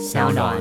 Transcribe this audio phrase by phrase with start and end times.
[0.00, 0.56] 小暖。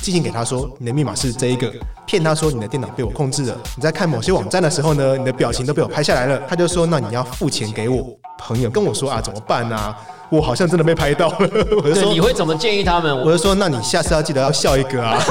[0.00, 1.70] 寄信给他说你的密码是这一个，
[2.06, 3.56] 骗他说你的电脑被我控制了。
[3.76, 6.40] 你在看某些网站的时候呢，你的表情都被我拍下来了。
[6.48, 8.06] 他就说那你要付钱给我。
[8.38, 9.94] 朋友跟我说啊，怎么办啊？
[10.30, 11.36] 我好像真的被拍到了。
[11.76, 13.14] 我就，说你会怎么建议他们？
[13.16, 15.22] 我就说那你下次要记得要笑一个啊。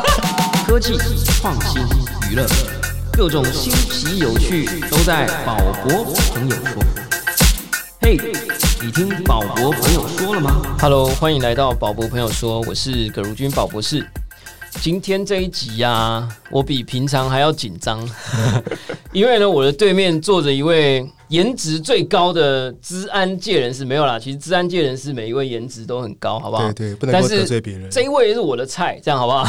[0.66, 0.98] 科技、
[1.40, 1.80] 创新、
[2.30, 2.44] 娱乐，
[3.12, 6.82] 各种新奇有趣都在宝博朋友说。
[8.02, 8.16] 嘿，
[8.82, 14.02] 你听宝博朋友说了吗？Hello，欢迎来到宝博朋友说，我是葛如君宝博士。
[14.80, 18.00] 今天这一集呀、我比平常还要紧张，
[19.12, 26.72] 因为呢，我的对面坐着一位颜值最高的资安界人士，没有啦，其实资安界人士每一位颜值都很高，好不好？
[26.72, 29.44] 对对，不能够但是得罪别人，这一位是我的菜，这样好不好？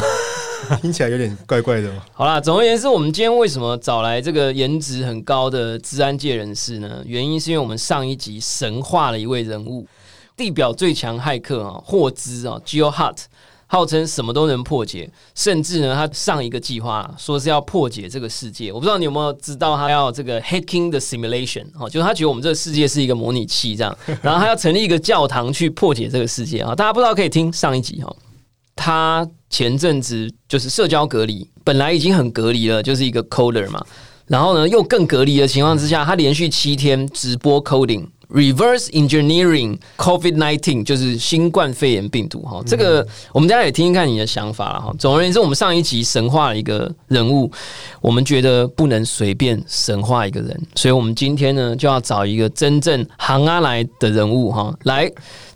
[0.82, 1.92] 听起来有点怪怪的。
[2.14, 7.02] 好啦，总而言之，我们今天为什么找来这个颜值很高的治安界人士呢？
[7.06, 9.86] 原因是因为我们上一集神化了一位人物，
[10.38, 13.18] 地表最强骇客啊，霍兹啊 （Geo Hut），
[13.68, 18.72] 号称什么都能破解，甚至呢，他上一个计划、说是要破解这个世界。
[18.72, 26.76] 我不知道你有没有知道，他要这个 hacking the simulation 哦，就是他觉得我们这个世界是一个模拟器这样，然后他要成立一个教堂去破解这个世界啊。
[26.76, 28.14] 大家不知道可以听上一集哈、
[28.76, 33.86] 他前阵子就是社交隔离，本来已经很隔离了，就是一个 coder 嘛，
[34.28, 38.08] 然后呢又更隔离的情况之下，他连续七天直播 coding。
[38.34, 44.96] Reverse engineering COVID nineteen 就是新冠肺炎病毒哈，这个我们大家也听听看你的想法了哈。
[44.98, 47.52] 总而言之，我们上一集神话了一个人物，
[48.00, 55.12] 我们觉得不能随便神化一个人，所以我们今天呢就要找一个真正行阿来的人物哈来。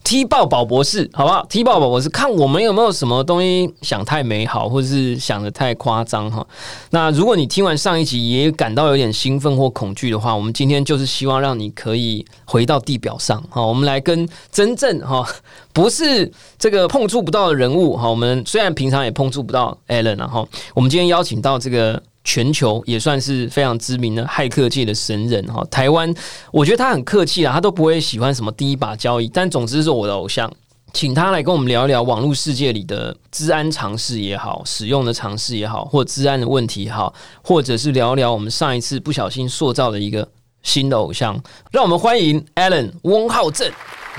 [0.05, 1.43] 踢爆宝博士，好不好？
[1.49, 6.45] 踢爆宝博士，看我们有没有什么东西想太美好，或者是想的太夸张哈。
[6.91, 13.65] 那如果你听完上一集也感到有点兴奋或恐惧的话，我们今天就是希望让你可以回到地表上哈。
[13.65, 15.27] 我们来跟真正哈
[15.73, 18.07] 不是这个碰触不到的人物哈。
[18.07, 22.01] 我们虽然平常也碰触不到 Alan 然后我们今天邀请到这个。
[22.25, 26.13] 全球也算是非常知名的骇客界的神人哈，台湾
[26.51, 30.51] 我觉得他很客气啊，他都不会喜欢什么第一把交椅，但总之是我的偶像，
[30.91, 37.13] 请他来跟我们聊一聊网络世界里的治安尝试也好，使用的尝试也好，或治安的问题也好，
[37.44, 40.27] 或者是聊聊我们上一次不小心塑造的一个
[40.63, 41.39] 新的偶像，
[41.71, 43.71] 让我们欢迎 Alan 翁浩正，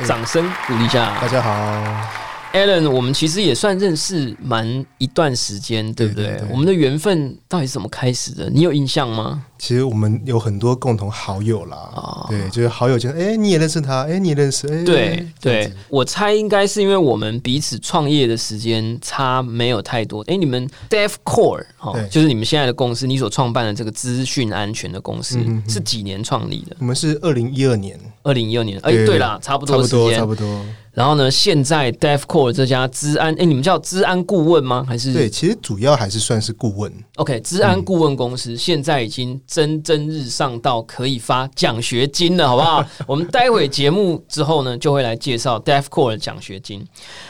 [0.06, 1.18] 掌声鼓励一下。
[1.20, 2.25] 大家好。
[2.56, 6.24] Alan，我们其实也算认识蛮一段时间，对不对？
[6.24, 8.48] 对对对我们的缘分到底是怎么开始的？
[8.50, 9.44] 你有印象吗？
[9.58, 20.22] 其实我们有很多共同好友啦，哦对，就是好友间，哎、你也认识他，哎、你也认识，哎、对对，我猜应该是因为我们彼此创业的时间差没有太多。
[20.28, 26.76] 哎，你们 DevCore 哦，就是你们现在的公司，你所创办的这个资讯安全的公司是几年创立的？
[26.80, 28.78] 我们是二零一二年，二零一二年。
[28.82, 30.26] 哎，对对啦，差不差不多，多时间差。
[30.26, 30.64] 不多。
[30.96, 34.82] 然后呢，现在 DevCore 这家资安，哎，你们叫资安顾问吗？
[34.88, 42.82] 还是对，其实主要还是算是顾问，OK，资安顾问公司现在已经蒸蒸日上到可以发奖学金了，好不好？
[43.06, 46.82] 我们待会节目之后呢，就会来介绍 DevCore 的奖学金。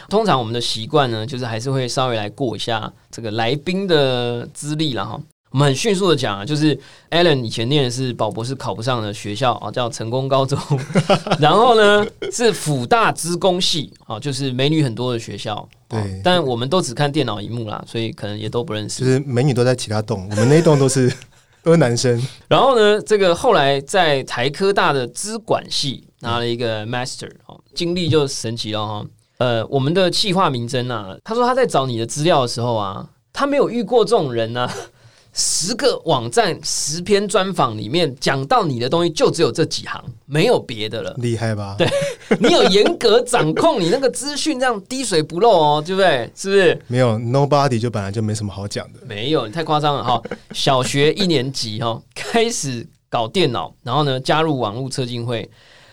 [0.08, 5.20] 通常我们的习惯呢，就是还是会稍微来过一下这个来宾的资历了哈。
[5.50, 6.78] 我们很迅速的讲啊，就是
[7.10, 10.58] Alan 以前念的是宝博士考不上的学校啊，叫成功高中，
[11.40, 15.66] 然后呢是辅大资工系啊，就是美女很多的学校。
[15.88, 19.06] 对哦但我们都只看电脑荧幕啦，所以可能也都不认识就。
[19.06, 21.10] 是美女都在其他栋，我们那一栋都是
[21.62, 22.20] 都是男生。
[22.48, 29.06] 然后呢，这个后来在台科大的资管系拿了一个 master 哦，经历就神奇了哈。
[29.38, 34.68] 呃，我们的企划名侦啊，他说他在找你的资料的时候啊，他没有遇过这种人呢、
[35.38, 41.14] 十个网站、十篇专访里面讲到你的东西，就只有这几行，没有别的了。
[41.18, 41.76] 厉害吧？
[41.76, 41.86] 对
[42.40, 46.30] 你有严格掌控你那个资讯，这样滴水不漏哦，对不对？
[46.34, 46.82] 是不是？
[46.86, 49.00] 没有 nobody 就本来就没什么好讲的。
[49.06, 50.22] 没有，你太夸张了哈！
[50.52, 55.50] 小学一年级哈，开始搞电脑，然后呢加入网络车进会，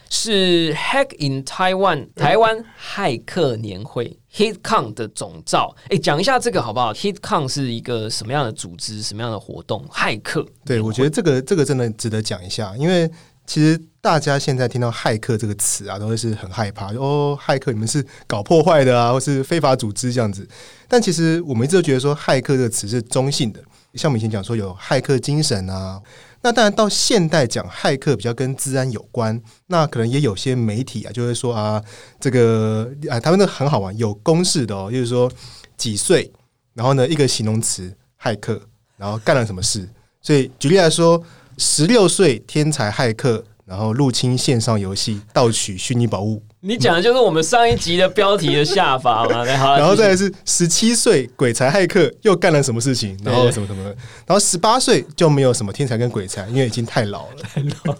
[0.09, 5.75] 是 Hack in Taiwan 台湾骇客年会 HitCon 的总召。
[5.89, 9.85] 哎，讲一下这个好不好？HitCon 是一个什么样的组织，什么样的活动？
[9.91, 13.09] 骇客对，我觉得这个这个真的值得讲一下，因为
[13.45, 20.47] 其实大家现在听到骇客这个词啊，都会是很害怕，哦，骇客你们是搞破坏的啊，或是非法组织这样子。
[20.87, 23.61] 但其实我们一直都觉得说，骇客这个词是中性的，
[23.93, 26.01] 像我们以前讲说有骇客精神啊。
[26.43, 31.81] 那当然到现代讲骇客比较跟治安有关，那可能也有些媒体啊就会说啊，
[32.19, 35.31] 这个啊他们那很好玩，有公式的哦，就是说
[35.77, 36.31] 几岁，
[36.73, 37.91] 然后呢一个形容词
[38.21, 38.61] 骇客，
[38.97, 39.87] 然后干了什么事。
[40.21, 41.23] 所以举例来说，
[41.57, 46.43] 十六岁天才骇客，然然后入侵线上游戏，盗取虚拟宝物。
[46.65, 49.45] 你讲的就是我们上一集的标题的下法嘛？
[49.57, 53.19] 好，然后再来是十七岁鬼才骇客又干了什么事情？
[53.21, 53.83] 然后什么什么？
[54.25, 57.35] 然后十八岁就没有什么天才跟鬼才，因为已经太老了。
[57.41, 57.93] 太老。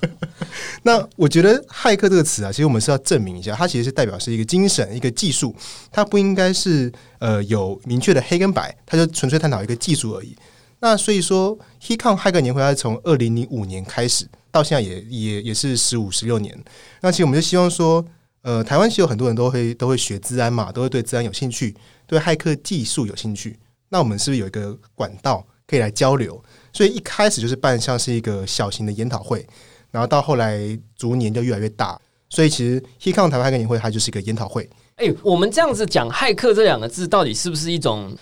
[0.83, 5.54] 那我觉得骇客这个词啊，其实我们是要证明一下，它其实是代表是一个精神、一个技术，
[5.92, 6.89] 它不应该是
[7.19, 10.33] 呃有明确的黑跟白，它就纯粹探讨一个技术而已。
[10.80, 16.57] 那所以说，HeCon 骇客年会它是从二零零五年开始，到现在也也也是十五十六年。
[17.01, 18.06] 那其实我们就希望说。
[18.43, 21.75] 呃，台湾其实有很多人都会都会学治安嘛，都会对治安有兴趣，
[22.05, 23.57] 对骇客技术有兴趣。
[23.89, 26.41] 那我们是不是有一个管道可以来交流？
[26.71, 29.45] 所以一开始就是办像是一个小型的研讨会，
[29.91, 30.59] 然后到后来
[30.95, 31.99] 逐年就越来越大。
[32.29, 34.69] 所以其实 HeCon 台湾骇客年会它就是一个研讨会。
[34.95, 38.15] 哎，我们这样子讲“骇客”这两个字，到底是不是一种？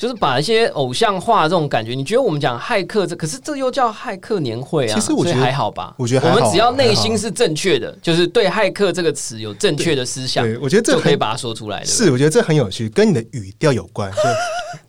[0.00, 4.94] 就是把一些偶像化这种感觉，你觉得我们讲骇客这，可是这又叫骇客年会啊？
[4.98, 5.94] 其实我觉得还好吧。
[5.98, 11.84] 我觉得我们只要内心是正确的，就是对骇客这个词有正确的思想，我觉得这可以把它说出来的。
[11.84, 14.10] 是，我觉得这很有趣，跟你的语调有关。
[14.10, 14.16] 就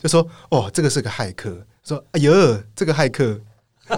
[0.04, 1.54] 就说哦，这个是个骇客，
[1.86, 2.32] 说哎呦，
[2.74, 3.38] 这个骇客。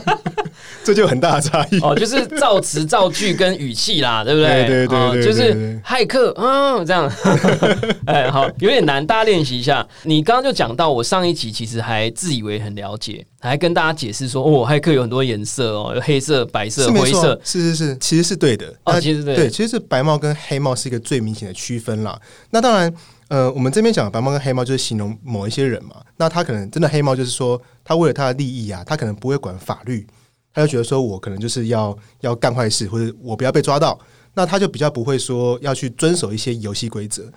[0.84, 4.66] 这就很大的差异哦，就是造词造句跟语气啦，对不对？
[4.66, 7.10] 对对对，就是骇客，嗯，这样，
[8.06, 9.86] 哎，好，有点难，大家练习一下。
[10.02, 18.72] 你刚刚就讲到，我上一集其实还自以为很了解，还跟大家解释说，哦，骇客有很多颜色哦，有黑色、白色、灰色，是是是，其实是对的。
[18.84, 22.18] 哦，其实对，对，其实是白帽跟黑帽是一个最明显的区分啦。
[22.50, 22.92] 那当然。
[23.34, 26.00] 呃，我们这边讲白猫跟黑猫，就是形容某一些人嘛。
[26.18, 30.06] 那他可能真的黑猫，就是说他为了他的利益啊，他可能不会管法律，
[30.52, 33.98] 他就觉得说我可能就是要要干坏事，或者我不要被抓到，
[34.34, 37.28] 那他就比较不会说要去遵守一些游戏规则。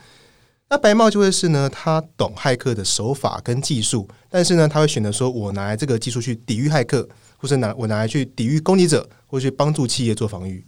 [0.70, 10.64] 那白猫就会是呢，他懂骇客的手法跟技术，但是呢，他会选择说我拿来这个技术去抵御骇客，或是拿我拿来去抵御攻击者，或去帮助企业做防御。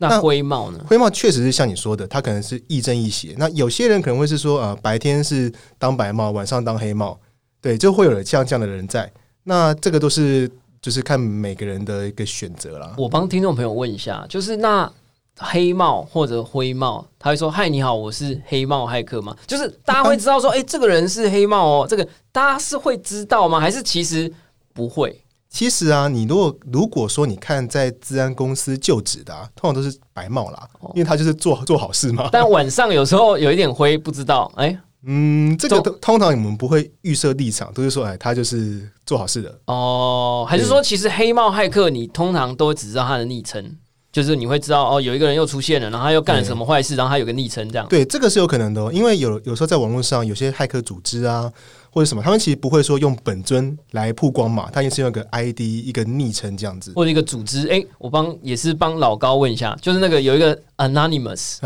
[0.00, 0.82] 那灰帽呢？
[0.88, 3.34] 灰帽确实是像你说的，它可能是亦正亦邪。
[3.36, 7.20] 那有些人可能会是说，呃，白天是当白帽，晚上当黑帽，
[7.60, 9.12] 对，就会有像这样的人在。
[9.44, 10.50] 那这个都是
[10.80, 12.94] 就是看每个人的一个选择啦。
[12.96, 14.90] 我帮听众朋友问一下，就是那
[15.36, 23.60] 黑帽或者灰帽，他会说：“嗨，你好，我是黑帽骇客吗？”就是大家会知道说：“哎，这个人是黑帽哦。”这个大家是会知道吗？
[23.60, 24.32] 还是其实
[24.72, 25.22] 不会？
[25.52, 32.28] 其实啊，你如果如果说你看在治安公司就职的，通常都是白帽啦，因为他就是做做好事嘛。
[32.30, 40.46] 但晚上有时候有一点灰，不知道哎，嗯，这个通常我们不会预设立场，都是说哎，他就是做好事的哦。
[40.48, 43.76] 还是说，其实黑帽骇客你通常都只知道他的昵称，
[44.12, 47.84] 就是你会知道哦，有一个人又出现了，然后他又干了什么坏事，然后他有个昵称这样。
[47.88, 51.52] 对，这个是有可能的，哦因为有有时候在网络上有些骇客组织啊。
[51.90, 57.68] 或者什么，他们其实不会说用本尊来曝光嘛，他也是用个 ID 一个昵称这样子，或者一个组织。
[57.68, 61.58] 哎，我帮也是帮老高问一下，就是那个有一个 anonymous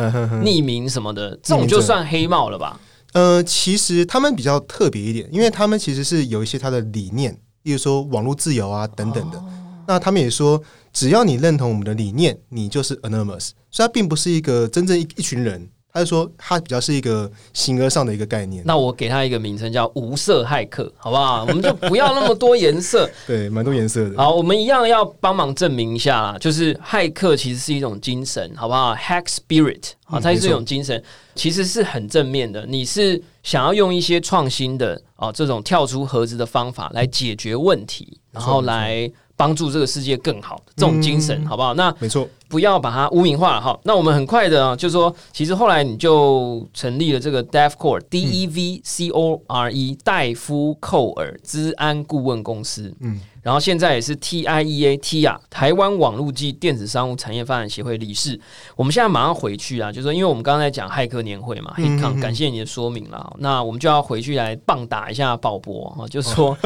[0.43, 2.81] 匿名什么的，这种就算黑帽了吧？
[3.13, 7.33] 呃，其实他们比较特别一点，因为他们其实是有一些他的理念，
[7.63, 9.41] 例如说网络自由啊等等的。
[9.87, 10.61] 那他们也说，
[10.95, 15.69] 只要你认同我们的理念，你就是 anonymous，所以它并不是一个真正一一群人。
[15.95, 18.65] 他就说，他比较是一个形而上的一个概念。
[18.67, 21.45] 那我给他一个名称叫无色骇客，好不好？
[21.45, 23.09] 我们就不要那么多颜色。
[23.29, 24.17] 对，蛮多颜色的。
[24.17, 31.01] 好，我们一样要帮忙证明一下啦，就是骇客其实是一种精神，好不好？Hack spirit，啊，它是一种精神，
[31.37, 32.67] 其实是很正面的。
[32.67, 39.09] 你是想要用一些创新的啊，这种跳出盒子的方法来解决问题，然后来。
[39.37, 41.75] 帮助这个世界更好，这种精神好不好？
[41.75, 43.77] 那没错，不要把它污名化了哈。
[43.83, 52.95] 那我们很快的啊，就说，其实后来你就成立了这个 DevCore，D E V C O R E，戴夫·寇尔资安顾问公司。
[53.01, 53.21] 嗯。
[53.43, 58.41] 然后现在也是 TIEA T 啊，台湾网络及电子商务产业发展协会理事。
[58.77, 63.35] 我们现在马上回去啊，就是说，因为我们刚刚在讲骇客年会嘛，黑康，感谢你的说明了。
[63.41, 66.57] 那我们就要回去来棒打一下鲍勃啊， 就是说，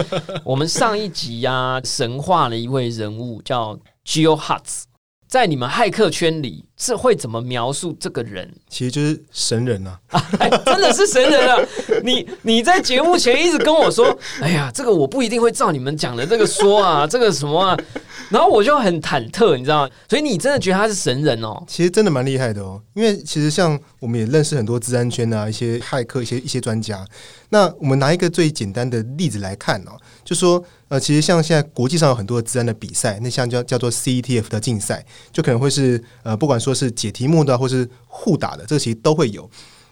[0.45, 4.85] 我们上一集呀，神话了一位人物叫 Geo Hutz。
[5.29, 8.51] 在你们骇客圈里，是会怎么描述这个人？
[8.71, 9.99] 其实就是神人啊！
[10.65, 11.61] 真的是神人啊！
[12.05, 17.77] 你你在节目前一直跟我说：“哎呀，这个我不一定会照你们讲的这个说啊， 这个什么啊。”
[18.31, 19.91] 然后我就很忐忑，你知道吗？
[20.09, 21.65] 所以你真的觉得他是神人哦？
[21.67, 27.05] 其实真的蛮厉害的哦，因为其实像我们也认识很多治安圈啊，一些骇客，一些一些专家。
[27.51, 39.49] 那我们拿一个最简单的例子来看哦，就说呃，其实像现在国际上有很多治安的比赛，那像叫叫做 CETF 的竞赛，就可能会是呃，不管说是解题目的，或是互打的，这其实都会有。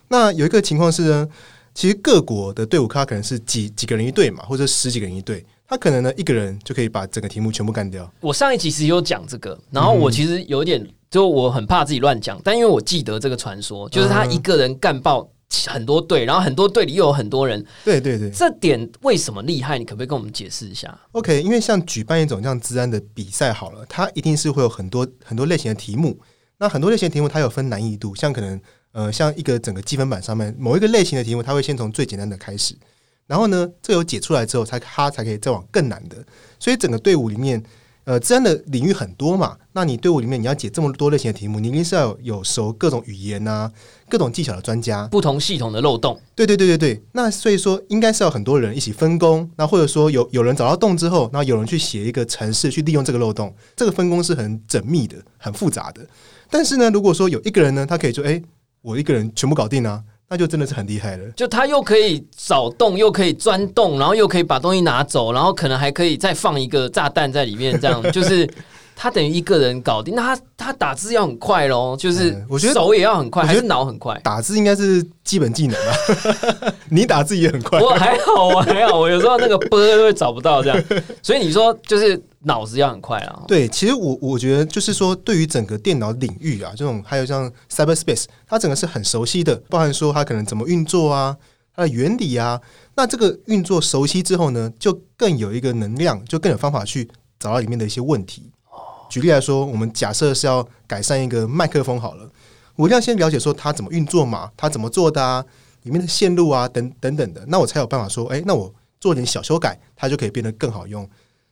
[0.08, 1.28] 那有一个情况是呢，
[1.74, 5.44] 其实各国的队伍它可能是几几个人一队嘛，或者十几个人一队。
[5.68, 8.08] 他可能呢一个人就可以把整个题目全部干掉。
[8.20, 15.28] 我上一集其实有讲这个，然后我其实有点，就我很怕自己乱讲，但因为我记得这个传说，就是他一个人干爆
[15.66, 19.76] 很多队，然后很多队里又有很多人，对对对，这点为什么厉害？
[19.76, 26.16] 你可不可以跟我们解释一下？OK，因为像举办一种这样治安的比赛好了，它一定是会有很多很多类型的题目。
[26.58, 28.60] 那很多类型的题目它有分难易度，像可能
[28.92, 32.74] 呃像一个整个积分板上面某一个类型的题目，它会先从最简单的开始，
[33.26, 36.16] 然后呢这有解出来之后，才它才可以再往更难的。
[36.58, 37.62] 所以整个队伍里面，
[38.04, 43.70] 呃，自然的领域很多嘛，那你队伍里面你要解这么多类型的题目，你一定是要有有熟各种语言啊、
[44.08, 45.06] 各种技巧的专家。
[45.08, 56.06] 不同系统的漏洞，对对对对对，那所以说应该是要很多人一起分工，那或者说有有人找到洞之后，然后有人去写一个程式去利用这个漏洞，这个分工是很缜密的、很复杂的。
[56.50, 58.40] 但是呢，如果说有一个人呢，他可以说，哎，
[58.82, 61.24] 我一个人全部搞定啊，那就真的是很厉害了。
[61.36, 68.48] 就他又可以找洞，又可以钻洞，然后又可以把东西拿走，然后可能还可以再放一个炸弹在里面，这样 就是
[68.94, 70.14] 他等于一个人搞定。
[70.14, 74.18] 那他他打字要很快咯，就是嗯我觉得手也要很快，还是脑很快？
[74.24, 77.78] 打字应该是基本技能啊， 你打字也很快。
[77.80, 80.84] 我还好，我还好，我有时候那个波会找不到这样，
[81.22, 83.42] 所以你说就是脑子要很快啊。
[83.48, 91.36] 对，其实我我觉得就是说，对于整个电脑领域啊，这种还有像 cyberspace，它整个是很熟悉的，包含说它可能怎么运作啊，
[91.74, 92.60] 它的原理啊。
[92.94, 98.50] 那这个运作熟悉之后呢，就更有一个能量，就更有方法去找到里面的一些问题。
[99.10, 102.30] 举例来说，我们假设是要改善一个麦克风好了，
[102.76, 105.44] 我一定要先了解说它怎么运作嘛，它怎么做的啊，
[105.82, 111.08] 里面的线路啊，等等等的，那我才有办法说，哎，那我做点小修改，它就可以变得更好用。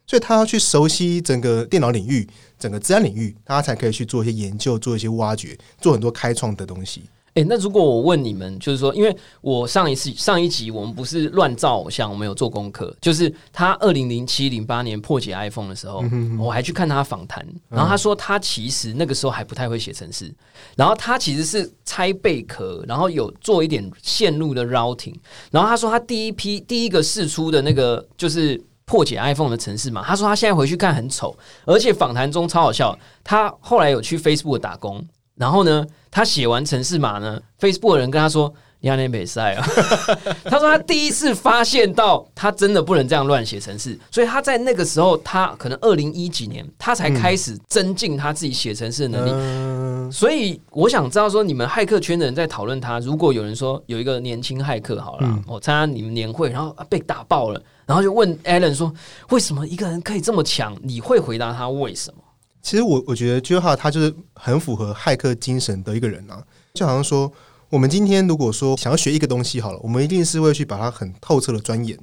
[0.07, 7.03] 所以他要去熟悉整个电脑领域、整个治安领域，他才可以去做一些研究、做一些挖掘、做很多开创的东西。
[7.37, 16.05] 哎、那如果我问你们，就是说，因为我上一次上一集我们不是乱造偶像，我们有做功课，就是他二零零七零八年破解 iPhone 的时候，
[16.39, 20.33] 我还去看他访谈，然后他说他其实那个时候还不太会写程式，
[20.77, 25.15] 然后他其实是拆贝壳，然后有做一点线路的 routing，
[25.51, 28.63] 然后他说他第一批第一个试出的那个就是。
[28.87, 32.97] 破解 iPhone 的程式嘛，他说他现在回去看很丑，而且访谈中超好笑。
[33.23, 35.03] 他后来有去 Facebook 打工，
[35.37, 39.67] 然后呢，他写完程式码呢，Facebook 的人跟他说：“你要那比赛啊。
[40.45, 49.31] ”他说他第一次发现到他真的不能这样乱写程式，所以他在那个时候，他可能二零一几年，他才开始增进他自己写程式的能力。
[49.33, 58.93] 嗯，所以我想知道说，你们骇客圈的人在讨论他，如果有人说有一个年轻骇客好了，嗯我参加你们年会，然后啊被打爆了，然后就问 Alan 说，
[59.31, 60.77] 为什么一个人可以这么强？
[60.83, 62.21] 你会回答他为什么？
[62.63, 67.31] 其实我我觉得 j o h a 他就是很符合骇客精神的一个人啊，就好像说，
[67.69, 71.99] 我们今天如果说想要学一个东西好了，我们一定是会去把它很透彻的钻研，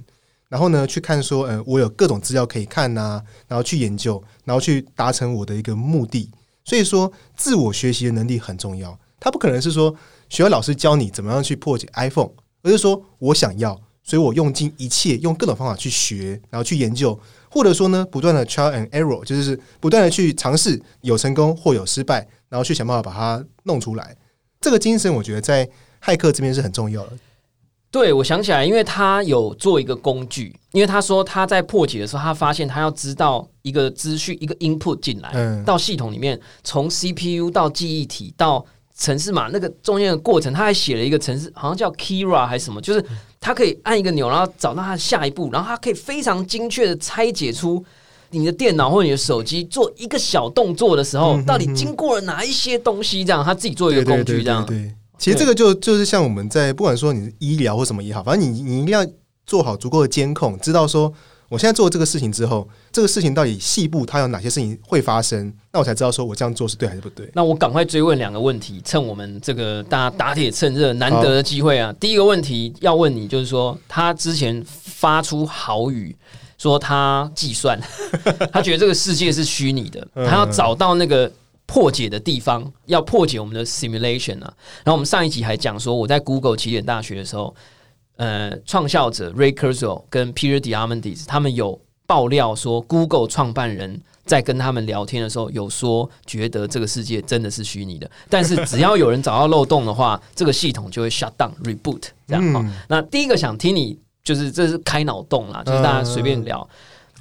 [0.49, 6.29] 然后呢去看说，呃，我有各种资料可以看呐、然后去研究，然后去达成我的一个目的。
[6.63, 8.95] 所以说，自我学习的能力很重要。
[9.19, 9.95] 他不可能是说
[10.29, 12.29] 学校老师教你怎么样去破解 iPhone，
[12.61, 13.81] 而是说我想要，
[14.11, 17.17] 所以我用尽一切，用各种方法去学，然后去研究，
[17.49, 24.13] 或者说呢，不断的 trial and error，就是不断的去尝试，有成功或有失败，然后去想办法把它弄出来。
[24.59, 25.65] 这个精神，我觉得在
[26.03, 27.13] 骇客这边是很重要的。
[27.89, 38.65] 对，我想起来，因为他有做一个工具，因为他说他在破解的时候，他发现他要知道一个资讯一个 input 进来、嗯到系统里面，从 CPU 到记忆体到
[38.97, 43.03] 城市码那个中间的过程，他还写了一个城市，好像叫 Kira 还是什么，就是
[43.41, 47.83] 他可以按一个钮，然后找到他下一步，然后他可以非常精确的拆解出。
[48.33, 53.25] 你的电脑或你的手机做一个小动作的时候，嗯到底经过了哪一些东西？
[53.25, 59.05] 这样他自己做一个工具，这样对其实这个就就是像我们在不管说你是医疗或什么也好，反正你你一定要
[59.45, 61.11] 做好足够的监控，知道说
[61.51, 67.29] 我现在做这个事情之后，这个事情到底细部它有哪些事情会发生，那我才知道说我这样做是对还是不对。
[67.33, 71.93] 那我赶快追问两个问题，趁我们这个大家打铁趁热难得的机会啊！
[71.99, 76.15] 第一个问题要问你，就是说他之前发出豪语，
[76.57, 77.77] 说他计算，
[78.53, 81.29] 他觉得这个世界是虚拟的，嗯他要找到那个。
[81.67, 84.53] 破解的地方要破解我们的 simulation 啊，
[84.83, 87.55] 然后我们上一集还讲说，我在 Google 起点大学的时候，
[88.21, 106.69] 呃，创校者 Ray Kurzweil 跟 Peter Diamandis 他们有爆料说，Google 创办人在跟他们聊天的时候，有说觉得这个世界真的是虚拟的，但是只要有人找到漏洞的话， 这个系统就会 shut down reboot 这样哈、嗯那第一个想听你就是这是开脑洞啦，就是大家随便聊。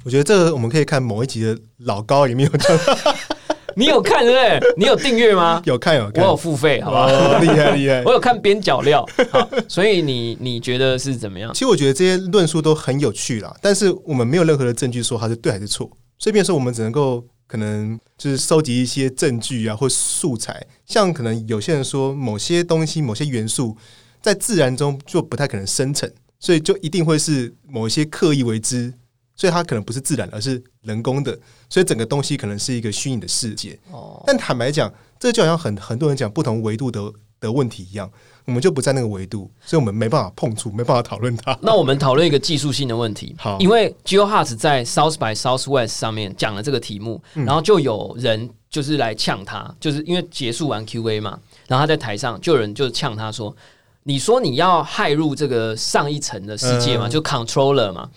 [0.03, 2.77] 我觉得这个我们可以看某一集的老高里面有讲，
[3.75, 4.73] 你有看对不对？
[4.77, 5.61] 你有订阅吗？
[5.65, 7.05] 有看有看，我有付费，好吧？
[7.11, 8.11] 哦，厉害厉害 我。
[8.11, 11.59] 有看边角料，好，所以你你觉得是怎么样其？
[11.59, 23.75] 实我觉得这些论述都很有趣啦，但是我们没有任何的证据说它是对还是错，所以变成说我们只能够可能就是收集一些证据啊或素材，像可能有些人说某些东西、某些元素
[24.21, 26.09] 在自然中就不太可能生成，
[26.39, 28.93] 所以就一定会是某一些刻意为之，
[29.41, 31.35] 所以它可能不是自然，而是人工的，
[31.67, 33.75] 所以整个东西可能是一个虚拟的世界。
[33.89, 37.01] 哦，但坦白讲，这就好像很很多人讲不同维度的
[37.39, 38.07] 的问题一样，
[38.45, 41.57] 我们就不在那个维度，所以我们没办法碰触，没办法讨论它。
[41.59, 43.35] 那我们讨论一个技术性的问题。
[43.39, 53.55] 好因为 GeoHarts 在 South by Southwest 上面讲了这个题目，然后就有人就是来呛他，就是因为结束完 Q&A 嘛，然后他在台上就有人就呛他说
[54.03, 58.07] ：“你说你要害入这个上一层的世界嘛，嗯就 Controller 嘛。”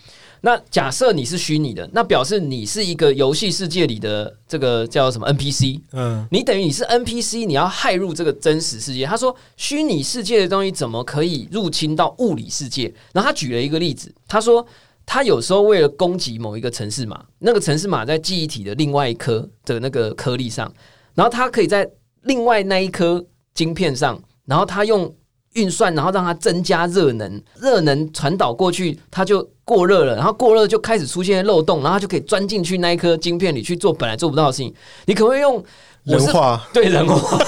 [0.44, 9.06] 那假设你是虚拟的，那表示你是一个游戏世界里的这个叫什么 NPC，嗯，你等于你是 NPC，你要害入这个真实世界。
[9.06, 12.92] 他说，虚拟世界的东西怎么可以入侵到物理世界？
[13.14, 14.66] 然后他举了一个例子，他说
[15.06, 20.70] 他有时候为了攻击某一个城市码，那个城市码在记忆体的另外一颗的那个颗粒上，
[21.14, 21.90] 然后他可以在
[22.24, 23.24] 另外那一颗
[23.54, 25.10] 晶片上，然后他用
[25.54, 34.74] 运算，然后让它增加热能，热能传导过去，它就过热了，然后过热就开始出现漏洞，然后它就可以钻进去那一颗晶片里去做本来做不到的事情。
[35.06, 35.64] 你可不可以用
[36.02, 37.38] 人话对人话，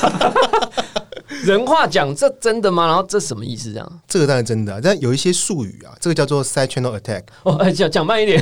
[1.44, 2.86] 人话讲这真的吗？
[2.86, 3.72] 然后这什么意思？
[3.72, 7.24] 这样这个当然真的、啊，但有一些术语啊，这个叫做 side channel attack。
[7.42, 8.40] 哦，哎 讲讲慢一点，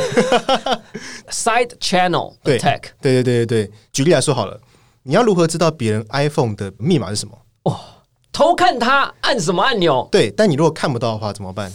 [1.30, 4.60] side channel attack 对对对对对，举例来说好了，
[5.04, 7.38] 你要如何知道别人 iPhone 的密码是什么？
[8.34, 11.72] 偷看他按什么按钮，对，但你如果看不到的话怎么办？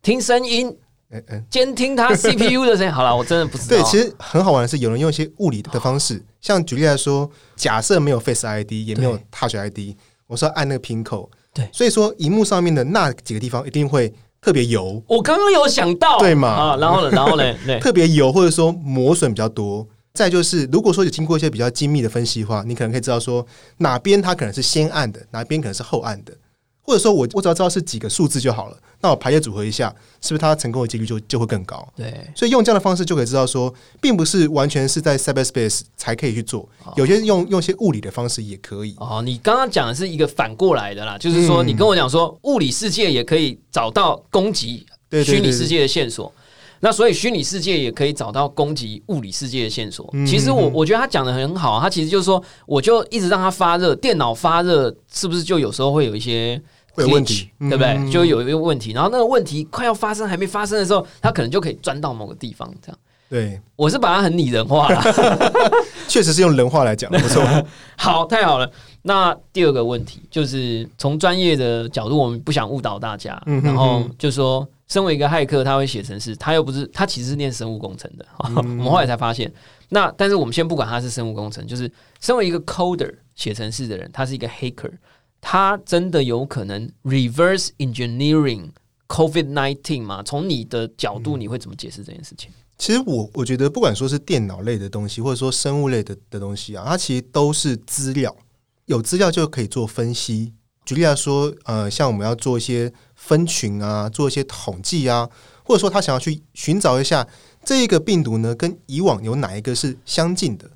[0.00, 0.74] 听声音，
[1.10, 2.90] 嗯嗯，监听他 CPU 的声音。
[2.90, 3.76] 好了，我真的不知道。
[3.76, 9.26] 对，其实很好玩的是，有人用一些物理的方式，像举例来说，假设没有 Face ID，也没有对。
[9.30, 9.94] Touch ID，
[10.26, 11.68] 我说按那个瓶口对。
[11.70, 16.48] 所以说荧幕上面的那几个地方一定会特别油，我刚刚有想到，对嘛？
[16.48, 19.86] 啊，然后呢，然后呢， 对，特别油，或者说磨损比较多。
[20.16, 23.46] 再就是，如果说有经过一些比较精密的分析的话，你可能可以知道说
[23.76, 26.32] 哪边它可能是先按的，哪边可能是后按的，
[26.80, 31.86] 或者说我我只要知道是几个数字就好了，那我排列组合一下，是不是它成功的几率就就会更高？
[31.94, 38.96] 对，所以用这样的方式就可以知道说，并不是完全是在 cyberspace 才可以去做，有些用用一些物理的方式也可以。
[38.98, 46.32] 哦，你刚刚讲的是一个反过来的啦，就是说嗯你跟我讲说，物理世界也可以找到攻击对虚拟世界的线索。
[46.80, 50.08] 那所以虚拟世界也可以找到攻击物理世界的线索。
[50.12, 56.60] 嗯其实我我觉得他讲的很好啊，他其实就是说，我就一直让它发热，电脑发热是不是就有时候会有一些
[56.98, 57.88] 有问题对不对？
[57.98, 62.70] 嗯就有一个问题，然后那个问题快要发生还没发生的时候，它可能就可以钻到某个地方。
[62.80, 65.02] 这样，对，我是把它很拟人化了。
[66.08, 67.42] 确实是用人话来讲，不错。
[67.96, 68.70] 好，太好了。
[69.02, 78.26] 那第二个问题就是从专业的角度，我们不想误导大家，嗯哼哼然后就说，身为一个骇客，他会写程式，他又不是他其实是念生物工程的。
[78.48, 79.52] 嗯我们后来才发现，
[79.88, 84.92] 那但是我们先不管他是生物工程，就是身为一个 coder 写程式的人，他是一个 hacker，
[85.40, 88.70] 他真的有可能 reverse engineering
[89.08, 90.22] COVID nineteen 吗？
[90.22, 92.50] 从你的角度，你会怎么解释这件事情？
[92.78, 98.36] 其实我我觉得，不管说是电脑类的东西，或者说生物类的的东西啊，它其实都是资料，
[98.84, 100.52] 有资料就可以做分析。
[100.86, 105.28] 举例来说，呃，像我们要做一些分群啊，做一些统计啊，
[105.64, 107.26] 或者说他想要去寻找一下
[107.64, 110.70] 这一个病毒呢，跟以往有哪一个是相近的，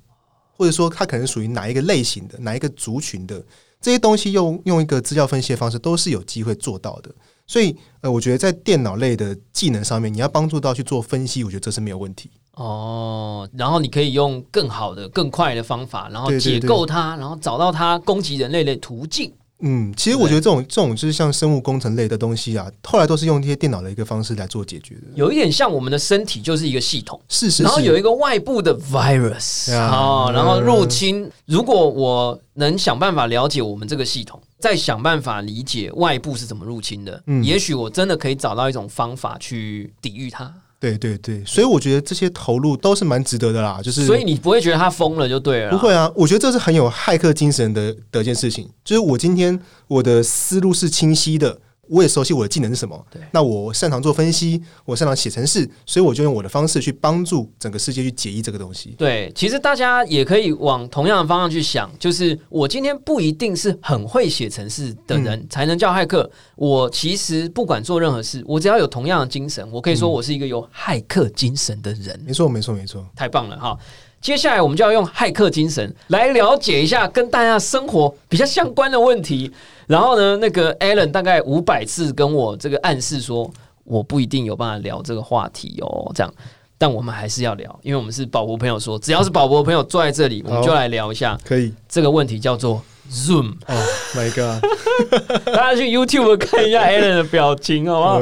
[0.57, 3.41] 或者说它可能属于哪一个类型的、哪一个族群的
[3.81, 7.11] 这些东西用，用一个资料分析的方式，都是有机会做到的。
[7.47, 12.31] 所以，呃，我觉得在电脑类的技能上面，你要帮助到去做分析，我觉得这是没有问题。
[12.55, 19.33] 哦，然后你可以用更好的、更快的方法，然后解对构它，然后找到它攻击人类的途径。
[19.63, 25.03] 嗯，其实我觉得这种这种就是像生物工程类的东西啊，后来都是用这些电脑的一个方式来做解决的。
[25.15, 31.31] 有一点像我们的身体就是一个系统，是是然后有，一个外部的 virus 啊哦，然后入侵。
[31.47, 40.53] 如果我能想办法了解我们这个系统，再想办法理解外部是怎么入侵的，嗯也许我真的可以找到一种方法去抵御它。
[40.81, 43.81] 对对对，所以我觉得这些投入都是蛮值得的啦。
[43.83, 48.67] 就是所以你不会觉得他疯了就对了，不会啊，我觉得这是很有骇客精神的的一件事情。
[48.83, 51.59] 就是我今天我的思路是清晰的，
[51.91, 53.21] 我也熟悉我的技能是什么对。
[53.33, 58.95] 那我擅长做分析，我擅长写程式，所以我就用我的方式去帮助整个世界去解译这个东西。
[58.97, 66.31] 对，其实大家也可以往同样的方向去想，就是我今天不一定是很会写程式的嗯人才能叫骇客。
[66.55, 72.19] 我其实不管做任何事，我只要有同样的精神，我可以说我是一个有骇客精神的人。
[72.25, 73.05] 没错，没错，没错。
[73.17, 73.77] 太棒了哈！
[74.21, 79.51] 接下来我们就要用骇客精神来了解一下跟大家生活比较相关的问题。
[79.87, 83.51] 然后呢，那个 Alan 大概五百次跟我这个暗示说，
[83.85, 86.33] 我不一定有办法聊这个话题哦，这样。
[86.79, 91.39] 但我们还是要聊，因为我们是宝博朋友说，只要是宝博朋友坐在这里，我们就来聊一下。
[91.45, 93.53] 可以，这个问题叫做 Zoom。
[93.67, 94.63] 哦，My God！
[95.45, 98.21] 大家去 YouTube 看一下 Alan 的表情，好不好？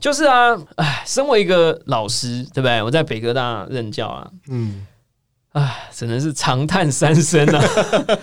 [0.00, 2.82] 就是啊，哎，身为一个老师，对不对？
[2.82, 4.86] 我在北科大任教啊，嗯，
[5.52, 7.64] 哎，只能是长叹三声啊。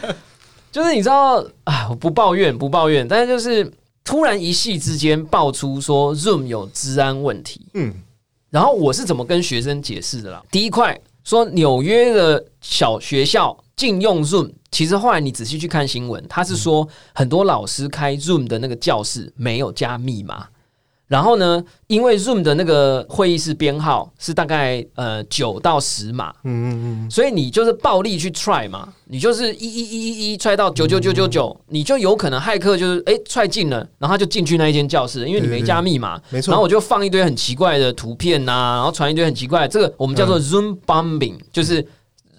[0.71, 3.71] 就是你知道，啊，我不抱怨，不抱怨，但是就是
[4.03, 7.93] 突然一夕之间爆出说 Zoom 有治安问题，嗯。
[8.49, 10.41] 然后我是怎么跟学生解释的啦？
[10.51, 20.47] 第一块说纽约的小学校禁用 Zoom，其实后来你仔细去看新闻，他是说很多老师开 Zoom 的那个教室没有加密码。
[21.07, 21.63] 然后呢？
[21.87, 36.51] 因为 Zoom 的那个会议室编号是大概呃九到十码，嗯嗯嗯，所以你就是暴力去 try 嘛，你就是一一一一一 try 到九九九九九，你就有可能骇客就是哎 try 进了，然后他就进去那一间教室，因为你没加密码，没错。
[36.51, 41.81] 然后我就放一堆很奇怪的图片呐，然后传一堆很奇怪，这个我们叫做 Zoom bombing，就是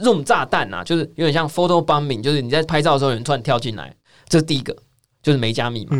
[0.00, 3.96] Zoom 炸弹呐，就是有点像 photo bombing，就是你在拍照的时候有人突然跳进来，
[4.28, 4.76] 这是第一个，
[5.22, 5.96] 就是没加密码。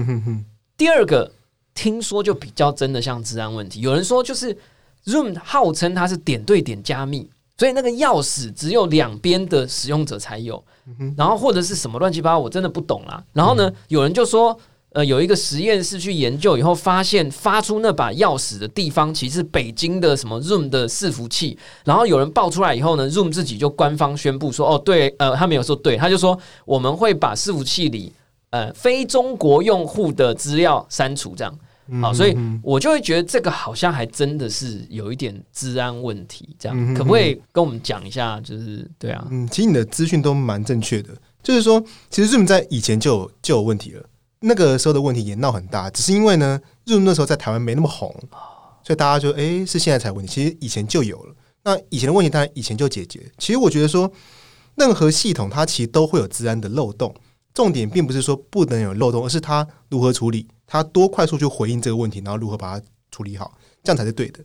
[0.77, 1.33] 第二个。
[1.81, 4.53] 听说就比较真的像治安问题，有人说就是
[5.07, 10.61] Zoom 号称它是点对点加密，所以那个钥匙只有两边的使用者才有，
[11.17, 13.23] 然后或者是什么乱七八糟，我真的不懂啦。
[13.33, 14.59] 然后呢，有人就说，
[14.91, 21.57] 呃，有一个实验室去研究以后，发现发出那把钥匙的地方其实是北京的什么 Zoom 的伺服器。
[21.85, 28.13] 然后有人爆出来以后呢，Zoom 自己就官方宣布说，哦，对，呃，他没有说对，他就说我们会把伺服器里
[28.51, 31.57] 呃非中国用户的资料删除，这样。
[32.03, 38.41] 好，所以我就会觉得这个好像还真的是有一点治安问题，这样可不可以跟我们讲一下？
[38.41, 41.11] 就是对啊，嗯，其实你的资讯都蛮正确的，
[41.43, 44.05] 就是说，其实 Zoom 在以前就有就有问题了，
[44.41, 48.15] 那个时候的问题也闹很大，只是因为呢，Zoom 那时候在台湾没那么红，
[48.83, 51.35] 所以大家就哎是现在才问题，其实以前就有了。
[51.65, 53.21] 那以前的问题当然以前就解决。
[53.37, 54.11] 其实我觉得说，
[54.77, 57.15] 任何系统它其实都会有治安的漏洞，
[57.55, 60.47] 重点并不是说不能有漏洞，而是他如何处理。
[60.67, 64.41] 他多快速去回应这个问题，然后如何把它处理好，这样才是对的。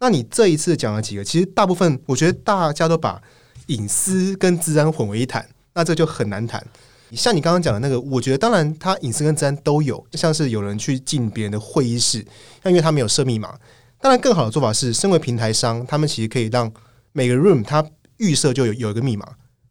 [0.00, 1.22] 那你这一次讲了几个？
[1.22, 3.22] 其实大部分我觉得大家都把
[3.66, 6.64] 隐私跟治安混为一谈，那这就很难谈。
[7.12, 12.26] 像你刚刚讲的那个，我觉得当然他隐私跟治安都有，像是有人去进别人的会议室，
[12.62, 13.56] 那因为他没有设密码。
[14.00, 16.70] 当然，更好的做法是，身为平台商，他们其实可以让
[17.12, 17.84] 每个 room 它
[18.18, 19.26] 预设就有有一个密码，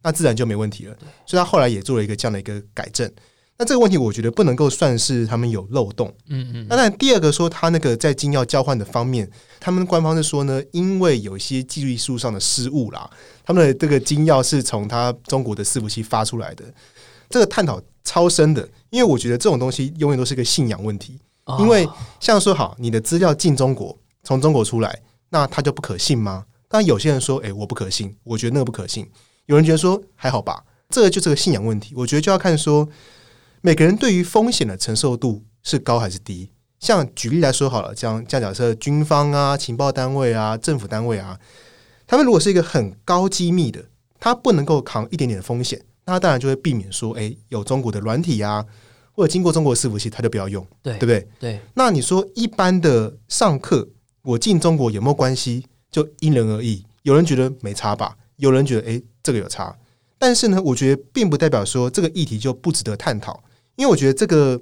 [0.08, 0.96] 那自然就没问题了。
[1.26, 3.12] 所以他后来也做了一个这样的一个改正。
[3.58, 6.08] 那这个问题，我觉得不能够算是他们有漏洞。
[6.30, 6.68] 嗯嗯。
[6.70, 13.10] 那但第二个说，他那个在金钥交换的方面，他们官方是说呢，因为有一些技术上的失误啦，
[13.44, 16.64] 他们的这个金钥是从他中国的伺服器发出来的。
[17.30, 21.20] 这个探讨超深的，因为我觉得这种东西永远都是一个信仰问题。
[21.60, 21.86] 因为
[22.22, 26.46] 像说好，你的资料进中国，从中国出来，那它就不可信吗？
[26.70, 29.10] 当然有些人说，哎，我不可信，我觉得那个不可信。
[29.48, 31.94] 有人觉得说还好吧，这个就是个信仰问题。
[31.98, 32.88] 我觉得就要看说。
[33.62, 36.52] 每个人对于风险的承受度是高还是低？
[36.80, 41.38] 像举例来说好了，像像假设军方啊、情报单位啊、政府单位啊，
[42.06, 43.84] 他们如果是一个很高机密的，
[44.20, 48.64] 他不能够扛一点点的风险，那当然就会避免说，哎，有中国的软体啊，
[49.12, 51.28] 或者经过中国伺服器，他就不要用，对对不对？
[51.40, 51.60] 对。
[51.74, 53.90] 那你说一般的上课，
[54.22, 55.66] 我进中国有没有关系？
[55.92, 59.78] 就因人而异，有人觉得没差吧，有人觉得哎，这个有差。
[60.18, 63.44] 但是呢，我觉得并不代表说这个议题就不值得探讨。
[63.76, 64.60] 因为我觉得这个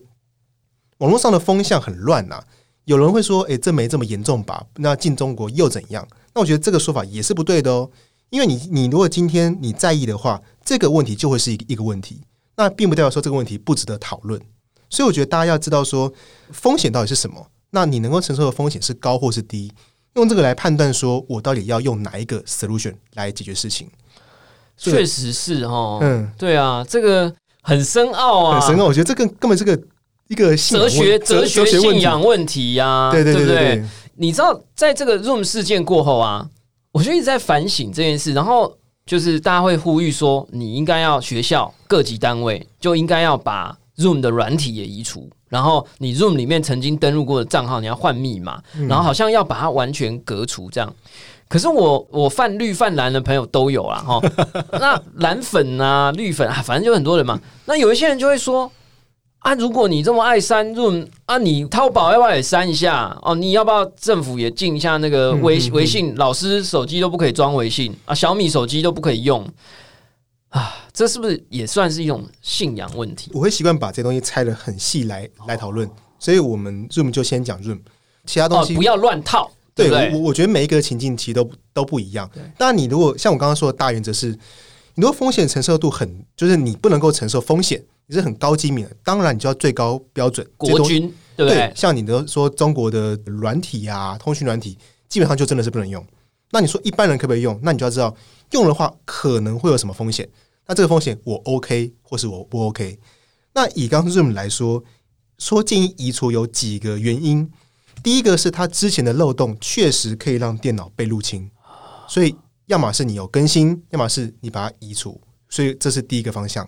[0.98, 2.44] 网络上的风向很乱呐，
[2.84, 4.66] 有人会说：“哎，这没这么严重吧？
[4.76, 7.90] 那进中国又怎样？”那我觉得这个说法也是不对的哦。
[8.32, 12.22] 因为你，你如果今天你在意的话，这个问题就会是一一个问题，
[12.58, 14.42] 那并不代表说这个问题不值得讨论。
[14.90, 16.12] 所以我觉得大家要知道说
[16.52, 19.72] 风险到底是什么，那你能够承受的风险是高或是低，
[20.16, 23.88] 用这个来判断说我到底要用哪一个 solution 来解决事情。
[24.78, 27.34] 确实是哦，嗯，对啊，这个。
[27.68, 28.86] 很深奥啊，很深奥。
[28.86, 29.76] 我觉得这个根本是个
[30.28, 33.84] 一个哲学哲学信仰问题呀，对对对对。
[34.18, 36.48] 你知道，在这个 Room 事件过后啊，
[36.92, 38.36] 我就一直在反省这件事。
[38.36, 50.94] 然后就是大家会呼吁说，你应该要学校各级单位就应该要把 Room 的软体也移除，然后你 Zoom 里面曾经登录过的账号你要换密码，然后好像要把它完全隔除这样。
[51.48, 54.20] 可是我我泛绿泛蓝的朋友都有啦哈，
[54.74, 57.40] 那蓝粉啊绿粉啊，反正就很多人嘛。
[57.66, 58.70] 那有一些人就会说
[59.40, 63.16] 啊，如果你这么爱删 Zoom 啊，你淘宝要不要也删一下？
[63.22, 66.16] 哦，你要不要政府也禁一下那个微微信？
[66.16, 69.48] 老师手机都不可以装微信啊，小米手机都不可以用
[70.56, 73.30] 啊，这是不是也算是一种信仰问题？
[73.34, 77.82] 我会习惯把这东西拆的很细来来讨论，所以我们 Room 就先讲 Room，
[78.26, 79.52] 其他东西不要乱套。
[79.74, 82.30] 对，我我觉得每一个情境其实都都不一样。
[82.58, 87.84] 当然，你如果像我刚刚说的大原则是，你如果风险承受度很，就是你不能够承受风险。
[88.08, 90.48] 你是很高机密的，当然你就要最高标准。
[90.56, 91.74] 国军对不对？
[91.76, 94.78] 像你的说中国的软体啊，通讯软体，
[95.10, 96.06] 基本上就真的是不能用。
[96.52, 97.60] 那你说一般人可不可以用？
[97.62, 98.16] 那你就要知道
[98.52, 100.30] 用的话可能会有什么风险。
[100.68, 103.00] 那这个风险我 OK 或是我不 OK？
[103.54, 104.84] 那以刚 Zoom 来说，
[105.38, 107.50] 说建议移除有几个原因。
[108.04, 111.50] 第一个是它之前的漏洞确实可以让电脑被入侵，
[112.08, 112.36] 所以
[112.68, 115.20] 要么是你有更新，要么是你把它移除。
[115.50, 116.68] 所以这是第一个方向。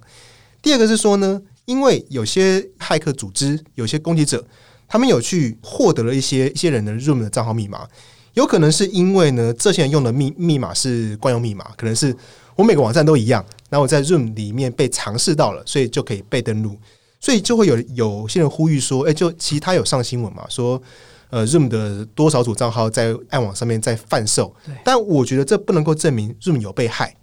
[0.62, 4.44] 第二个是说呢，因为有些骇客组织、有些攻击者，
[4.88, 7.88] 他们有去获得了一些一些人的 Room 的账号密码，
[8.34, 12.16] 有可能是因为呢，这些人用的密密码是惯用密码，可能是
[12.58, 16.78] 我每个网站都一样，然后我在 Room 里面被尝试到了，所以就可以被登录，
[17.22, 20.82] 所以就会有有些人呼吁说，哎，就其他有上新闻嘛，说
[21.30, 27.16] 呃 Room 的多少组账号在暗网上面在贩售，但我觉得这不能够证明 Room 有被害。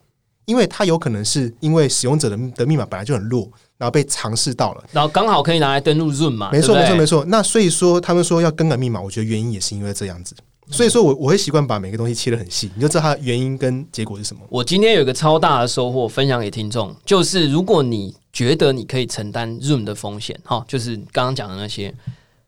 [0.47, 6.51] 因为它有可能是因为使用者的的密码本来就很弱，然后被尝试到了，然后刚好可以拿来登录 Zoom 嘛？
[6.53, 7.25] 没错，没错，没错。
[7.29, 10.35] 那所以说，他们说要更改密码，我觉得原因也是因为这样子。
[10.70, 14.42] 所以说我我会习惯把每个东西切得很细，你就知道它的原因跟结果是什么。
[14.48, 21.94] 我今天有一个超大的收获，分享给听众，就是如果你觉得你可以承担 Room 的风险，哈，就是刚刚讲的那些，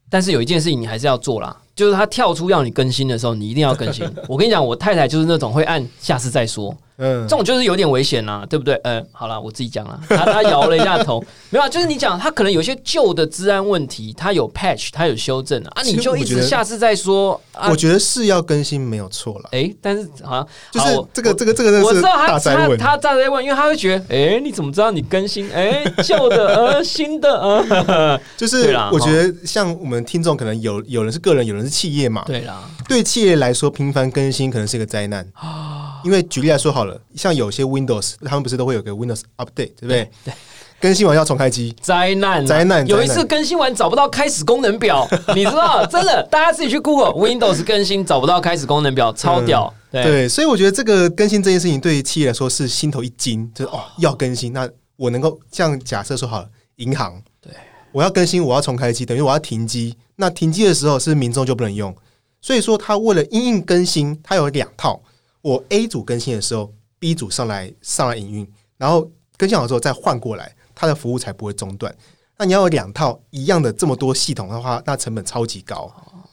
[0.09, 1.57] 但是有一件事情你还是要做啦。
[1.75, 4.03] 就是他跳出要你更新的时候，你一定要更新。
[4.27, 6.75] 我跟你讲，我太太就是那种会按下次再说。
[6.99, 8.75] 嗯，这种就是有点危险啦，对不对？
[8.85, 10.01] 嗯，好了，我自己讲了。
[10.09, 17.41] 他他摇了一下头， 没有，啊就是你讲他可能有些旧的治安问题，他有 patch，他有修正啊，你就一直下次再说。
[17.69, 19.49] 我觉得是要更新没有错了。
[19.53, 25.51] 哎，但是好像就是这个这个这个，我知道他他他在问，因为他会觉得，哎，你怎么知道你更新？
[25.53, 35.75] 哎， 旧的呃，新的呃， 就是我觉得像我们听众可能有有人是个人，有人是企业嘛，对啦，对企业来说频繁更新可能是一个灾难啊。
[36.05, 40.11] 因为举例来说好了，像有些 Windows，他们不是都会有个 Windows Update，对不对？
[40.25, 40.35] 对，
[40.81, 42.87] 更新完要重开机，灾难，灾难。
[42.87, 49.73] 有一次更新完找不到开始功能表， 你知道，真的，大家自己去 Google Windows 更新找不到开始功能表，超屌。
[49.91, 57.51] 对，所以我觉得这个更新这件事情对于企业来说是心头一惊，就是哦，要更新，那我能够这样假设说好了，银行，对，
[57.93, 61.95] 我要更新，我要重开机，等于我要停机，那停机的时候是民众就不能用，
[62.43, 65.01] 所以说他为了因应更新，他有两套。
[65.43, 71.95] 我 A 组更新的时候，B 组上来上来营运，然后更新好之后再换过来，它的服务才不会中断。
[72.39, 75.91] 那你要有两套一样的这么多系统的话，那成本超级高。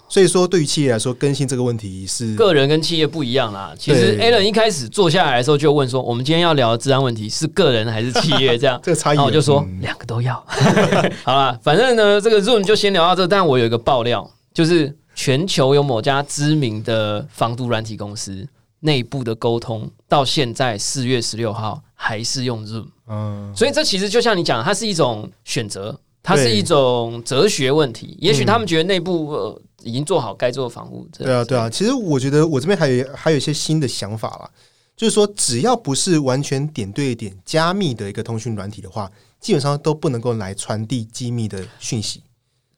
[0.09, 3.73] 所以说，对于企业来说，更新这个问题是个人跟企业不一样啦。
[3.79, 10.35] 其实 a l a n 一开始坐下来的时候就问说：“我们今天要聊的治安问题是个人还是企业？”这样 这个差异，我就说两个都要。
[11.23, 13.25] 好了，反正呢，这个 Zoom 就先聊到这。
[13.25, 18.47] 但我有一个爆料，就是全球有某家知名的防毒软体公司。
[18.85, 28.17] 内部的沟通到现在四月十六号还是用 Zoom，嗯，所以这其实就像你讲，它是一种选择，它是一种哲学问题。
[28.19, 31.07] 也许他们觉得内部呃已经做好该做的防护。
[31.17, 31.69] 对啊，对啊。
[31.69, 34.49] 其实我觉得我这边还有还有一些新的想法啦，
[34.97, 42.21] 就是说只要不是完全点对点加密的一个通讯软体的话，基本上都不能够来传递机密的讯息，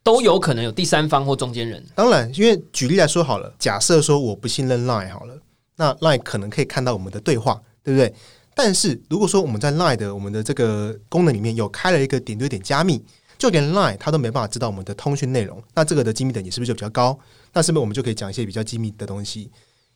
[0.04, 1.84] 都有可能有第三方或中间人。
[1.96, 5.36] 当然，因为举例来说好了，假设说我不信任 Line 好了。
[5.76, 8.14] 那 Line 可能可以看到我们的对话，对不对？
[8.54, 13.04] 但是如果说我们在 Line 的我们的这个功能里面有开了一个点对点加密，
[13.38, 17.20] 就连 Line 它都没办法知道我们的通讯内容，那这个的机密等级是不是就比较高？
[17.52, 19.52] 那是不是我们就可以讲一些比较机密的东西？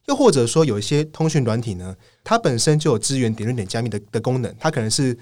[0.08, 5.18] 又或者说有一些通讯软体呢，它本身就有支援点对点加密的的功能，它可能是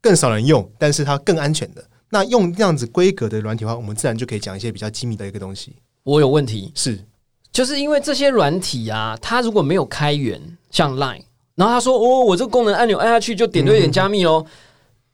[0.00, 1.84] 更少人用，但是它更安全的。
[2.10, 5.74] 那用这样子规格的软体的话，我们自然就可以讲一些比较机密的一个东西。
[6.04, 7.00] 我有问题是。
[7.52, 11.22] 就是因为这些软体啊，它如果没有开源，像 Line，
[11.54, 14.44] 然后他说：“哦，我这个功能按钮按下去就点对点加密哦。”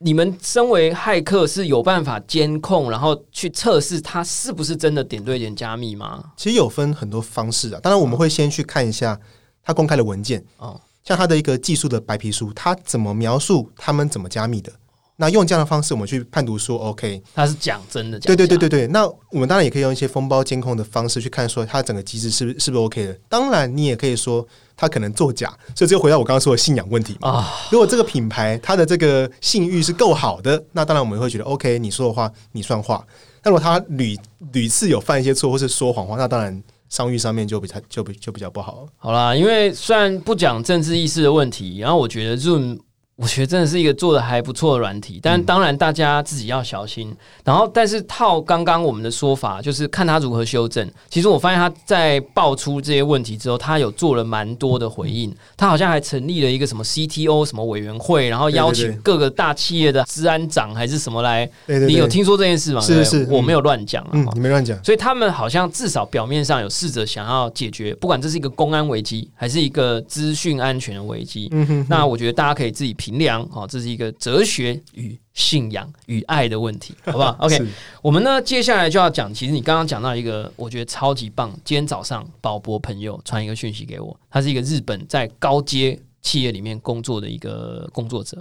[0.04, 6.32] 你们身为骇客是有办法监控，然后去测试它是不是真的点对点加密吗？
[6.36, 7.78] 其实有分很多方式啊。
[7.80, 9.16] 当然，我们会先去看一下
[9.62, 14.72] 它公开的文件哦，像它的一个技术的白皮书，它怎么描述他们怎么加密的。
[15.22, 18.88] 那用这样的方式，我们去判读说，OK，他是讲真的，对对对对对。
[18.88, 23.16] 那我们当然也可以用一些封包监控的方式去看，说它整个机制是不是是不是 OK 的。
[23.28, 24.44] 当然，你也可以说
[24.76, 27.48] 它可能作假，所以这就回到我刚刚说的信仰问题啊。
[27.70, 33.06] 如果这个品牌它的这个信誉是够好的，那当然我们会觉得 OK，你说的话你算话。
[33.44, 34.18] 那如果他屡
[34.52, 38.88] 屡次有犯一些错或是说谎话，那当然商誉上面就比较就比就比较不好。
[38.96, 42.80] 好啦，因为虽然不讲政治意识的问题，然后我觉得 Zoom。
[43.16, 47.14] 我觉得真的是一个做的还不错的软体，但当然大家自己要小心。
[47.44, 50.90] 然后，但是套刚刚我们的说法，就是看他如何修正。
[51.10, 55.32] 其实我发现他在爆出这些问题之后，他有做了蛮多的回应。
[55.56, 61.48] 他好像还成立了一个什么 CTO 什么委员会，然后邀请各个大企业的治安长还是什么来。
[61.66, 62.80] 你有听说这件事吗？
[62.80, 64.82] 是是，我没有乱讲啊，你没乱讲。
[64.82, 71.48] 所以他们好像至少表面上有试着想要解决，不管这是一个公安危机还是一个资讯安全的危机。
[71.52, 72.96] 嗯哼，那我觉得大家可以自己。
[73.02, 77.60] 平量哦，这是一个哲学与信仰与爱的问题， 好不好？OK，
[78.00, 81.50] 我们呢接下来就要讲，其实你刚刚讲到一个，我觉得超级棒。
[81.64, 88.40] 今天早上宝博朋友传一个讯息给我，他是一个日本在高阶企业里面工作的一个工作者，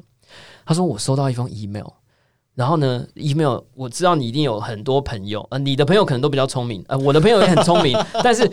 [0.64, 1.88] 他说我收到一封 email，
[2.54, 8.48] 然后呢，email 我知道你一定有很多朋友，呃，你的朋友可能都比较聪明，呃，我的朋友也很聪明， 但是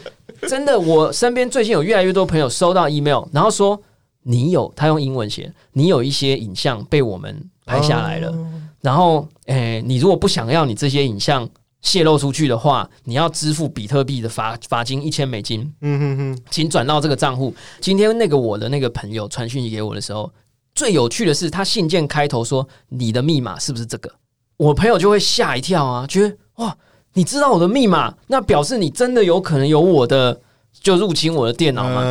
[0.48, 3.78] 真的，我身边最近有越来越多朋友收到 email，然后说。
[4.22, 8.34] 你有他用英文写，你有一些影像被我们拍下来了。
[8.80, 11.48] 然后，诶，你如果不想要你这些影像
[11.80, 15.72] 泄露出去的话，你要支付比特币的罚罚金一千美金。
[15.80, 17.52] 嗯哼哼，请转到这个账户。
[17.80, 20.30] 今天那个我的那个朋友传讯息给我的时候，
[20.74, 24.12] 最有趣的是他信件开头说你的密码是不是这个？
[24.56, 26.76] 我朋友就会吓一跳啊，觉得哇，
[27.14, 30.40] 你知道我的密码，那表示你真的有可能有我的
[30.72, 32.02] 就入侵我的电脑嘛？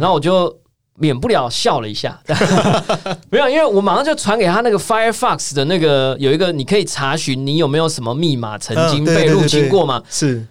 [0.00, 0.58] 然后我就。
[0.98, 2.18] 免不了笑了一下，
[3.30, 10.02] 没有，因为我马上就传给他那个 Firefox 的那个有一个，你可以查询你有没有什么密码曾经被入侵过吗？
[10.10, 10.46] 是。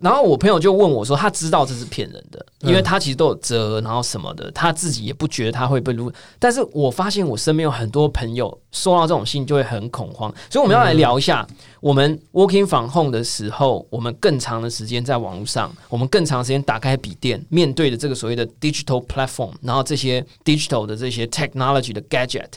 [0.00, 6.12] 然后我朋友就问我说：“他知道这是骗人的，因为他其实都有折，然后什么的，他自己也不觉得他会被录。
[6.38, 11.44] 但是我发现我身边有很多朋友收到这种信就会很恐慌，所以我们要来聊一下，
[11.80, 22.52] 我们 working from home 的时候，我们更长的时间在网络上，我们更长时间打开笔电，面对的这个所谓的 digital platform，然后这些 digital 的这些 technology 的 gadget，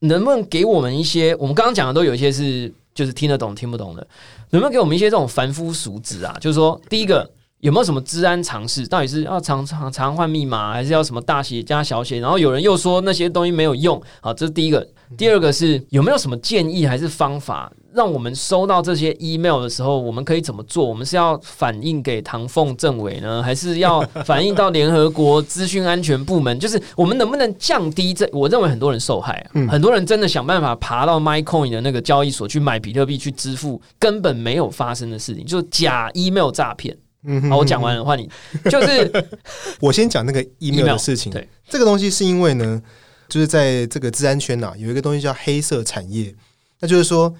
[0.00, 1.34] 能不能给我们一些？
[1.36, 2.70] 我们刚刚讲的都有一些是。
[2.94, 4.06] 就是听得懂听不懂的，
[4.50, 6.36] 能不能给我们一些这种凡夫俗子啊？
[6.40, 7.28] 就是说，第一个
[7.64, 8.86] 有没有什么治安常识？
[8.86, 12.20] 到底是要常常常换密码，还是要什么大写加小写？
[12.20, 14.86] 然后有人又说那些东西没有用，好，这是第一个。
[15.16, 17.72] 第二个是有没有什么建议还是方法？
[17.94, 20.84] 让我们收到这些 email 的时候，我们可以怎么做？
[20.84, 26.60] 我们是要反映给唐凤政委呢，还是要反映到联合国 资讯安全部门？
[26.60, 28.28] 就是我们能不能降低这？
[28.30, 36.94] 我认为很多人受害啊，很多人真的想办法爬到 MyCoin 的那个交易所去买比特币去支付，根本没有发生的事情，就是假 email 诈骗。
[37.24, 38.30] 嗯，好，我讲完了，换你。
[38.70, 39.26] 就是
[39.80, 41.32] 我先讲那个 email 的事情。
[41.32, 42.82] 对，这个东西是因为呢，
[43.28, 46.34] 就是在这个治安圈呐，有一个东西叫黑色产业，
[46.80, 47.34] 那就是说。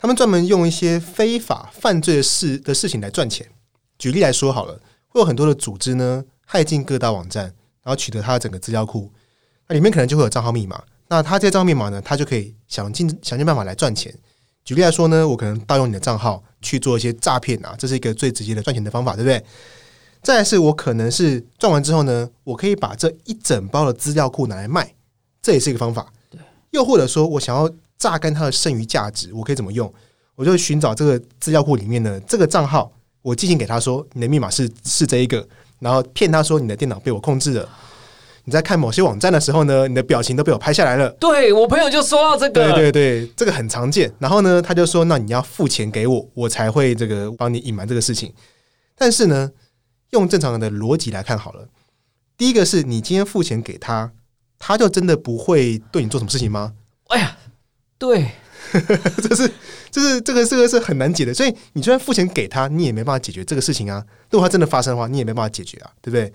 [0.00, 3.44] 他们专门用一些非法犯罪的事的事情来赚钱。
[3.98, 7.46] 举例来说好了，会有很多的组织呢，害进各大网站，
[7.82, 9.12] 然后取得他的整个资料库，
[9.66, 10.80] 那里面可能就会有账号密码。
[11.08, 14.14] 那他这些账号密码呢，他就可以想尽想尽办法来赚钱。
[14.68, 19.42] 举例来说呢，我可能盗用你的账号去做一些诈骗啊，这是一个最直接的赚钱的方法，对不对？
[20.22, 24.94] 再来是我可能是赚完之后呢，我可以把这一整包的资料库拿来卖，
[25.40, 26.12] 这也是一个方法。
[26.28, 26.38] 对，
[26.72, 27.70] 又或者说我想要。
[27.98, 29.92] 榨干它的剩余价值，我可以怎么用？
[30.36, 35.44] 我就寻找这个资料库里面的这个账号，我寄信给他说你的密码是是这一个，
[35.80, 37.68] 然后骗他说你的电脑被我控制了。
[38.48, 41.10] 你在看某些网站的时候呢，你的表情都被我拍下来了。
[41.20, 44.10] 对我朋友就说到这个，对对对，这个很常见。
[44.18, 48.32] 然后呢，他就说那你要付钱给我，我才会这个帮你隐瞒这个事情。
[48.96, 49.50] 但是呢，
[50.12, 51.68] 用正常人的逻辑来看好了，
[52.38, 54.12] 第一个是你今天付钱给他，
[54.58, 56.72] 他就真的不会对你做什么事情吗？
[57.08, 57.36] 哎呀！
[57.98, 58.30] 对，
[59.28, 59.50] 这是，
[59.90, 64.02] 这是这个这个是很难解的，所以你就算付钱给他，你也没办法解决这个事情啊。
[64.30, 66.32] 如果他真的发生的话，你也没办法解决啊，对不对？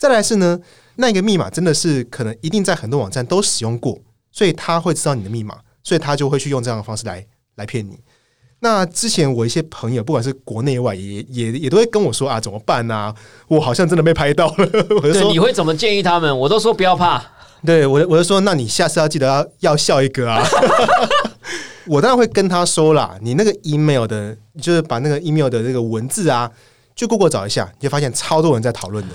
[0.00, 0.58] 再来是呢，
[0.96, 3.98] 那个密码真的是可能一定在很多网站都使用过，
[4.32, 7.98] 所以他会知道你的密码，所以他就会去用这样的方式来来骗你。
[8.60, 13.14] 那之前我一些朋友，不管是国内外，也也也都会跟我说啊，怎么办呢？
[13.48, 14.68] 我好像真的被拍到了。
[15.02, 16.38] 我就说你会怎么建议他们？
[16.38, 17.22] 我都说不要怕。
[17.66, 20.42] 对我，我就说，那你下次要记得要要笑一个啊！
[21.86, 26.50] 我当然会跟他说啦，你那个 email 的，就是把那个 email 的那个文字啊，
[26.94, 29.14] 就过过找一下，你就发现超多人在讨论的，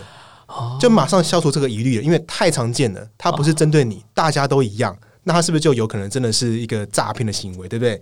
[0.79, 7.99] 就马上消除这个疑虑了，因为太常见了，它不是针对你，大家都一样，那它是不是就有可能真的是一个诈骗的行为，对不对？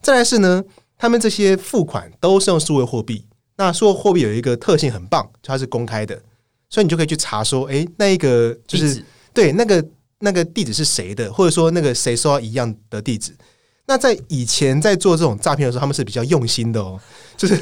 [0.00, 0.62] 再来是呢，
[0.96, 3.24] 他们这些付款都是用数位货币，
[3.56, 6.20] 那数位货币有一个特性很棒，就它是公开的，
[6.68, 9.84] 所以你就可以去查说，诶，那一个就是对那个
[10.20, 13.36] 那个地址是谁的，或者说那个谁收到一样的地址。
[13.86, 17.00] 那在以前在做这种诈骗的时候，他们是比较用心的哦，
[17.36, 17.56] 就是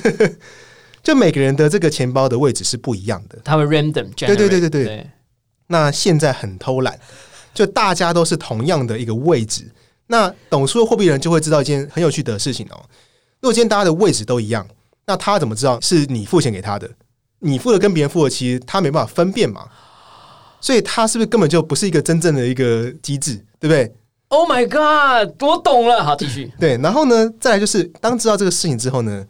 [1.06, 3.38] 就每个人的这个钱包的位置是不一样的。
[3.44, 5.10] 他们 random 对对对对对对，
[5.68, 6.98] 那现在很偷懒，
[7.54, 9.70] 就大家都是同样的一个位置。
[10.08, 12.82] 那懂数字货币人就会知道一件很有趣的事情哦。
[13.40, 14.66] 如果今天大家的位置都一样，
[15.06, 16.90] 那他怎么知道是你付钱给他的？
[17.38, 19.64] 你付的跟别人付的，其实他没办法分辨嘛。
[20.60, 23.94] 所以他是不是根本就不是一个真正的一个机制，对不对
[24.26, 26.02] ？Oh my god，我懂了。
[26.02, 26.52] 好，继续。
[26.58, 29.24] 对，然后呢，再来就是当知道这个事情之后呢，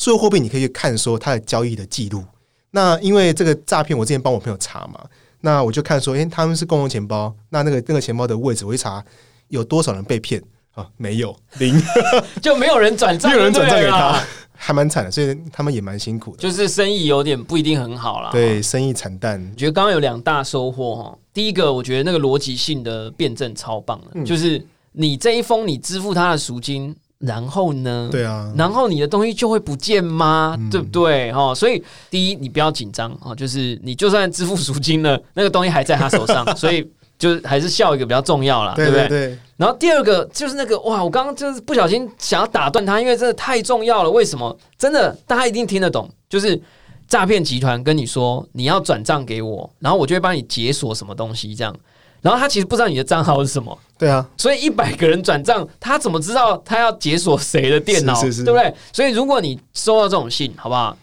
[0.00, 2.24] 数字货币你可以去看说它的交易的记录。
[2.70, 4.98] 那因为这个诈骗，我之前帮我朋友查嘛，
[5.42, 9.04] 那我就看说，诶，他们是共用钱包，那那个那个钱包的位置，我一查
[9.48, 10.42] 有多少人被骗
[10.72, 10.88] 啊？
[10.96, 11.78] 没有，零，
[12.40, 14.18] 就没有人转账，没有人转账给他，
[14.54, 18.30] 还蛮惨的，所以他们也蛮辛苦的，就是生意有点不一定很好啦。
[18.32, 19.54] 对，生意惨淡我。
[19.54, 21.18] 觉得刚刚有两大收获哈。
[21.34, 28.08] 第一个，我觉得那个逻辑性的辩证超棒的，嗯就是你这一封你支付他的赎金，然后呢？
[28.10, 30.56] 对啊，然后你的东西就会不见吗？
[30.58, 31.30] 嗯对不对？
[31.32, 44.10] 哈，所以第一，你不要紧张哦，就是你就算支付赎金了，那个东西还在他手上， 所以就是还是笑一个比较重要啦，不对对对，然后第二个就是那个哇，我刚刚就是不小心想要打断他，因为真的太重要了。
[44.10, 44.56] 为什么？
[44.78, 46.58] 真的大家一定听得懂，就是
[47.06, 51.76] 诈骗集团跟你说你要转账给我，然后我就会帮你解锁什么东西这样。
[52.22, 58.14] 然后他其实不知道你的账号是什么，对啊，所以一百个人转账，他怎么知道他要解锁谁的电脑？
[58.14, 58.74] 是是是对不对？
[58.92, 60.96] 所以如果你收到这种信，好不好？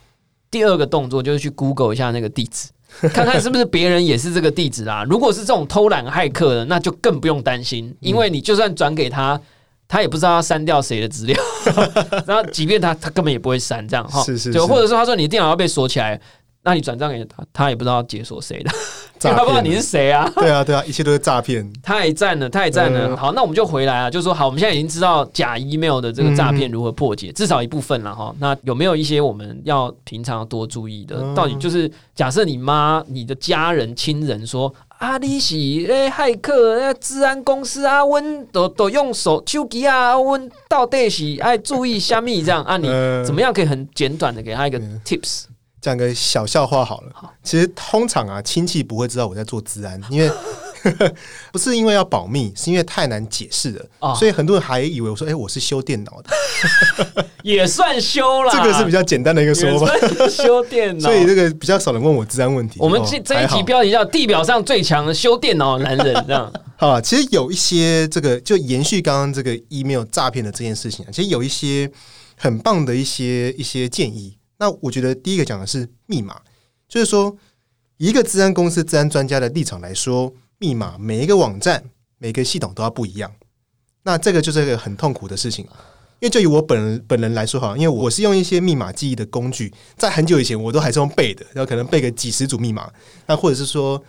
[0.49, 2.69] 第二个动作就是去 Google 一下那个地址，
[3.09, 5.03] 看看是不是别人也是这个地址啊。
[5.03, 9.39] 如果是这种偷懒骇客的，那就更不用担心，因为你就算转给他，
[9.87, 11.37] 他也不知道要删掉谁的资料，
[12.25, 14.23] 然后即便他他根本也不会删，这样哈。
[14.23, 16.19] 是是就或者说他说你的电脑要被锁起来，
[16.67, 18.69] 那你转账给他，他也不知道解锁谁的，
[19.21, 20.29] 他不知道你是谁啊。
[20.35, 21.65] 对啊对啊，一切都是诈骗。
[21.81, 23.07] 太赞了，太赞了！
[23.07, 28.35] 嗯好，那我们就回来啊，就是说，好，我们现在已经知道假 email 的这个诈骗如何破解，至少一部分了哈。
[28.39, 31.15] 那有没有一些我们要平常多注意的？
[31.21, 42.75] 嗯到底就是假设你妈、你的家人、亲人说啊，你是诶骇客、那治安公司啊，温都都用手手机啊，温到底是爱注意虾米这样啊？
[42.75, 45.45] 你嗯怎么样可以很简短的给他一个嗯 tips？
[45.87, 47.11] 讲个小笑话好了。
[47.13, 50.29] 好其实通常啊，亲戚不会知道我在做治安，因为
[51.51, 57.25] 不是因为要保密，是因为太难解释了，哦所以很多人还以为我说：“哎、我是修电脑的。
[57.41, 62.79] 也算修”了，这个是比较简单的一个说法，也算修电脑， 所以这个比较少人问我治安问题。
[62.79, 71.89] 我们哦这这一集标题叫“地表上最强的修电脑的男人”，这样好啊，其实有一些这个就延续刚刚这个 email 诈骗的这件事情啊，其实有一些
[72.35, 74.37] 很棒的一些一些建议。
[74.59, 76.41] 那我觉得第一个讲的是密码，
[76.87, 77.35] 就是说
[77.97, 81.83] 一个治安公司、治安专家的立场来说，密码每一个网站、
[82.17, 83.31] 每个系统都要不一样。
[84.03, 85.65] 那这个就是一个很痛苦的事情，
[86.19, 92.89] 因为就以我本人本人来说哈，因为我是用一些密码记忆的工具，在很久以前我都还是用背的，然后可能背个几十组密码，
[93.25, 94.01] 那或者是说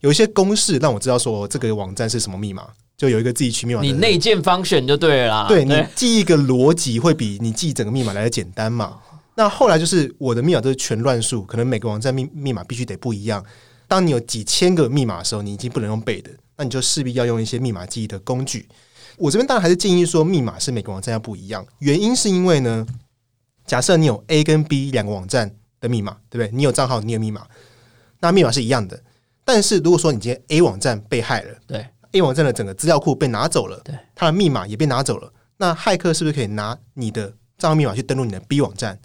[0.00, 5.48] 有一些公式让我知道说这个网站是什么密码，就有一个自己取密码你内建方选就对了啦。
[5.48, 8.98] 对你记一个逻辑会比你记整个密码来的简单嘛。
[9.38, 13.42] 那后来就是我的密码都是全乱数，可能每个网站密密码必须得不一样。
[13.86, 18.68] 当你有几千个密码的时候，你已经不能用背的，那你就势必要用一些密码记忆的工具。
[19.16, 21.64] 我这边当然还是建议说，密码是每个网站要不一样。
[21.78, 22.84] 原因是因为呢，
[23.64, 26.50] 假设你有 A 跟 B 两个网站的密码，对不对？
[26.52, 27.46] 你有账号，你有密码，
[28.18, 29.00] 那密码是一样的。
[29.44, 38.98] 但是如果说你今天 A 网站被害了，对 A 网站的整个资料库被拿走了，对，它的密码也被拿走了，那骇客是不是可以拿你的账号密码去登录你的 B 网站？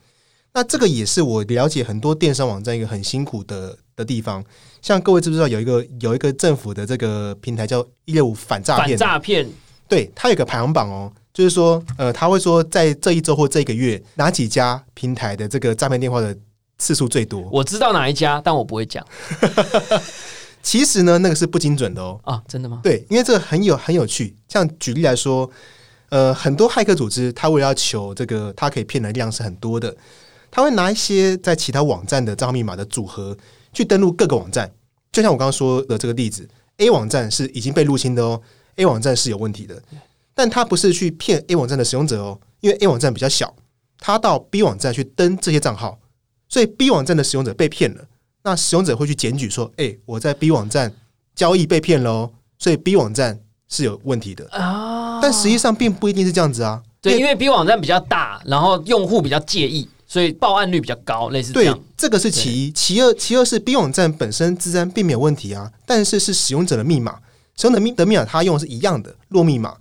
[0.54, 4.43] 那这个也是我了解很多电商网站一个很辛苦的的地方。
[4.82, 8.97] 像各位知不知道有一个有一个政府的这个平台叫一六五反诈反骗？
[8.97, 9.49] 诈骗
[9.88, 16.36] 对，它有个排行榜哦，就是说，呃，他会说在这一周或这个月哪几家平台的这个诈骗电话的
[16.78, 17.47] 次数最多。
[17.51, 19.06] 我知道哪一家，但我不会讲
[20.64, 22.20] 其实呢，那个是不精准的哦。
[22.24, 22.80] 啊，真的吗？
[22.82, 24.36] 对，因为这个很有很有趣。
[24.47, 25.49] 像举例来说，
[26.10, 29.95] 呃，很多骇客组织，他为了要求这个，他可以骗的量是很多的，
[30.56, 33.36] 他会拿一些在其他网站的账号密码的组合
[33.74, 34.72] 去登录各个网站。
[35.12, 36.47] 就像我刚刚说的这个例子
[36.78, 38.39] ，A 网站是已经被入侵的哦
[38.76, 39.82] ，A 网站是有问题的，
[40.36, 43.51] 但他不是去骗 A 网站的使用者哦，因为 A 网站比较小，
[43.97, 45.97] 他到 B 网站去登这些账号，
[46.47, 48.06] 所以 B 网站的使用者被骗了。
[48.43, 50.93] 那使用者会去检举说：“哎、我在 B 网站
[51.34, 53.39] 交易被骗了哦，所以 B 网站
[53.70, 56.84] 是有问题的，啊但实际上并不一定是这样子啊。
[57.01, 67.14] 对，因为 B 网站比较大，然后用户比较介意，所以报案率比较高，类似这对样。，这个是其一，其二，其二是 B 网站本身自身并没有问题啊，但是是使用者的密码，
[67.57, 69.76] 使用者的密的密码他用的是一样的弱密码，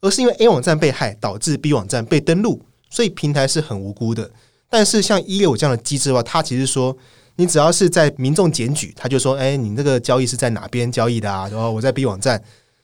[0.00, 4.30] 而是因为 A 网站被害导致 B 网站被登录，所以平台是很无辜的。
[4.70, 6.96] 但是像一六五这样的机制的话，它其实说
[7.34, 11.48] 你只要是在民众检举，他就说，哎，你这个交易是在哪边交易的啊？
[11.48, 12.40] 然后我在 B 网站，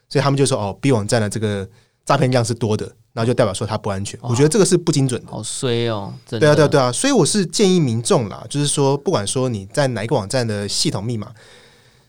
[0.09, 1.65] 所以他们就说，哦，B 网站的这个
[2.05, 4.17] 诈骗量是多的，然后就代表说它不安全。
[4.23, 5.33] 我觉得这个是不精准的。
[5.33, 6.15] 好衰哦。
[6.29, 11.33] 对啊，对啊，对啊，所以我是建议民众啦，就是说，不管说你在哪一个网站的系统密码，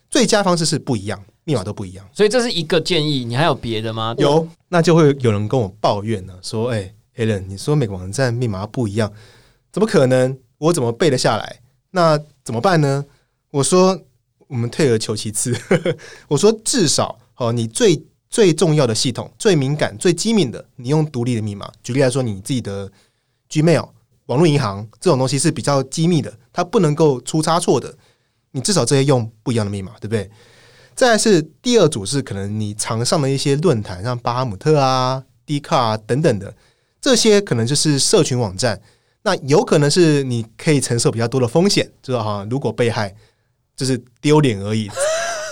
[0.07, 2.07] 最佳方式是不一样，密码都不一样。
[2.13, 4.13] 所以这是一个建议，你还有别的吗？
[4.19, 9.11] 有，那就会有人跟我抱怨呢，说：“哎、a l a n 你说每个网站密码不一样，
[9.71, 10.37] 怎么可能？
[10.59, 11.59] 我怎么背得下来？
[11.89, 13.03] 那怎么办呢？”
[13.49, 13.99] 我说
[14.47, 15.57] ：“我们退而求其次，
[16.29, 21.69] 我说至少哦，你最最重要的系统、最敏感、最机敏的，你用独立的密码。
[21.83, 22.91] 举例来说，你自己的
[23.49, 23.89] Gmail、
[24.27, 27.95] 网络银行这种东西是比较机密的，它不能够出差错的。
[28.51, 30.29] 你至少这些用不一样的密码，对不对？
[30.95, 36.53] 再是第二组是可能你常上的一些论坛，像巴哈姆特啊、d 卡啊等等的，
[36.99, 38.81] 这些可能就是社群网站。
[39.21, 43.15] 那有可能是你可以承受比较多的风险，就是哈，如果被害，
[43.75, 44.89] 就是丢脸而已，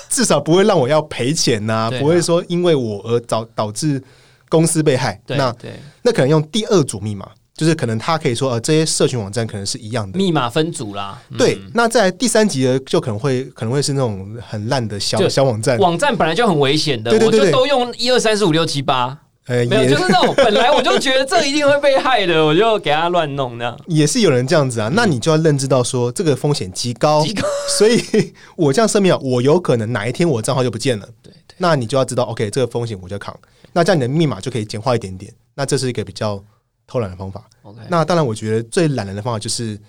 [0.10, 4.02] 至少不会让我要赔钱呐、不会说因为我而导导致
[4.50, 5.20] 公司被害。
[5.28, 5.56] 那，
[6.02, 10.18] 那可能用第二组密码，就是可能他可以说呃，这些社群网站可能是一样的。
[10.18, 11.22] 密码分组啦。
[11.32, 23.80] 嗯对，那在第三集的就可能会可能会是那种很烂的小小网站，网站本来就很危险的，对对对对我就都用一二三四五六七八，呃，没有，就是那种 本来我就觉得这一定会被害的，我就给他乱弄那样。
[23.88, 28.02] 也是有人这样子啊，那你就要认知到说这个风险极高，极高所以
[28.58, 33.38] 我这样声明啊，我有可能哪一天我账号就不见了，对对，那你就要知道，OK，这个风险我就扛，
[33.72, 36.44] 那这样你的密码就可以简化一点点，那这是一个比较
[36.86, 37.48] 偷懒的方法。
[37.64, 39.80] OK，那当然，我觉得最懒人的方法就是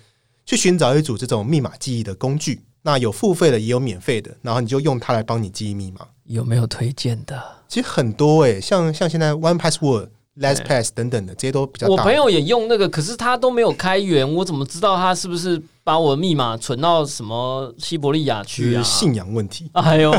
[0.45, 6.07] 去寻找一组这种密码记忆的工具，那有付费的也有免费的，然后你就用它来帮你记忆密码。
[6.23, 7.58] 有没有推荐的？
[7.69, 10.07] 其实很多诶、像像现在 One Password、
[10.39, 11.93] LastPass 等等的这些都比较大。
[11.93, 18.81] 我朋友也用那个，可是他都没有开源，我怎么知道他是不是把我的密码存到什么西伯利亚去啊？
[18.81, 20.11] 是信仰问题，哎呦，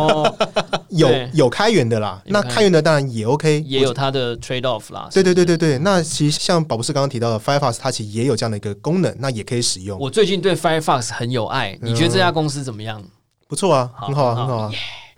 [0.90, 5.08] 有有开源的啦，那开源的当然也 OK，也有它的 trade off 啦。
[5.12, 13.02] 对对对对对，那其实像宝博士刚刚提到的 Firefox，它其实也有这样的一个功能，那也可以使用，我最近对 Firefox 很有爱，你觉得这家公司怎么样？
[13.48, 14.72] 不错啊，好很好啊，很好很好啊。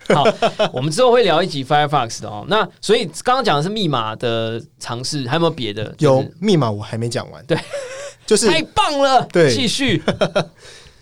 [0.09, 0.23] 好，
[0.73, 2.45] 我们之后会聊一集 Firefox 的哦。
[2.47, 5.85] 那所以刚刚讲的是密码的尝试，还有没有别的？
[5.97, 7.57] 就有密码我还没讲完，对，
[8.25, 10.01] 就是太棒了，对继续。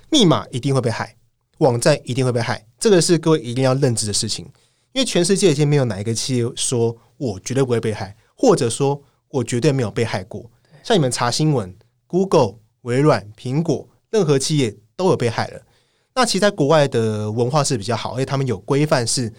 [0.09, 1.15] 密码一定会被害，
[1.59, 4.45] 网站一定会被害，这个是各位一定要认知的事情。
[4.93, 10.51] 因为全世界已经没有哪一个企业说我绝对不会被害，或者说我绝对没有被害过。
[10.83, 11.73] 像你们查新闻
[12.07, 15.61] ，Google、微软、苹果，任何企业都有被害了。
[16.13, 19.31] 那其实，在国外的文化是比较好，因为他们有规范，是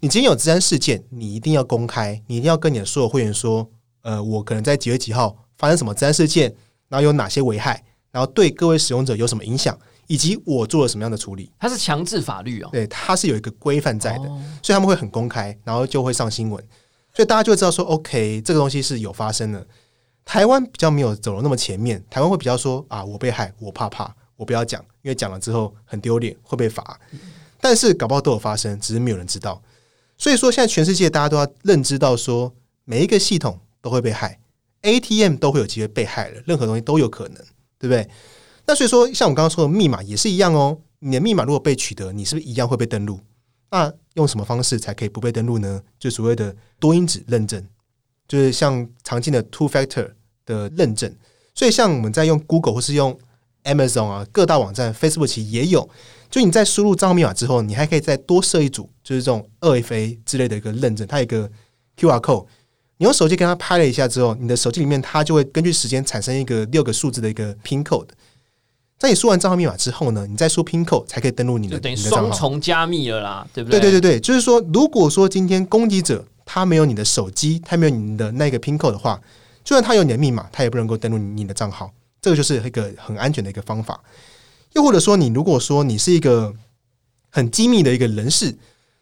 [0.00, 3.68] 你今天有治安事件，你一定要公开，你一定要跟你的所有会员说，
[4.02, 6.54] 呃，我可能在几月几号发生什么治安事件，
[6.88, 11.52] 然后有哪些危害，然后对各位使用者有什么影响，以及我做了什么样的处理。
[11.58, 12.70] 它是强制法律哦。
[12.72, 16.64] 对，它是有一个规范在的，哦所以他们会很公开，然后就会上新闻，
[17.14, 19.66] 所以大家就会知道说，OK，这个东西是有发生的。
[20.24, 26.98] 台湾比较没有走的那么前面，台湾会比较说啊，我被害，我怕怕，我不要讲，因为讲了之后很丢脸，会被罚。
[27.60, 29.60] 但是搞不好都有发生，只是没有人知道。
[30.16, 34.38] 所以说，现在全世界大家都要认知到说，每一个系统都会被害
[34.82, 37.36] ，ATM 都会有机会被害了，任何东西都有可能，
[37.78, 38.08] 对不对？
[38.64, 40.78] 那所以说，像我刚刚说的密码也是一样哦。
[41.00, 43.18] 你的密码如果被取得，你是不是一样会被登录？
[43.70, 45.82] 那用什么方式才可以不被登录呢？
[45.98, 47.64] 就所谓的多因子认证，
[48.26, 50.10] 就是像常见的 two factor
[50.46, 51.12] 的认证。
[51.54, 53.18] 所以像我们在用 Google 或是用
[53.68, 55.88] Amazon 啊，各大网站 Facebook 其实也有。
[56.30, 61.50] 就你在输入账号密码之后，你还可以再多设一组，就是这种二 FA 之类的一个认证，它有一个
[61.98, 62.46] QR code。
[62.98, 68.08] 你用手机跟它拍了一下之后，你的手机里面它就会根据时间产生一个六个数字的一个 PIN code。
[68.98, 72.30] 在你输完账号密码之后呢，你再输 PIN code 才可以登录你的就等于双。
[72.32, 79.20] 重加密了啦，对不对对对对对，就是说，如果说今天攻击者他没有你的手机，他没有你的那个 PIN code 的话，
[79.62, 81.92] 就算他有你的密码，他也不能够登录你的账号。
[82.20, 84.02] 这个就是一个很安全的一个方法。
[84.74, 86.54] 又或者说，你如果说你是一个
[87.30, 88.56] 很机密的一个人士，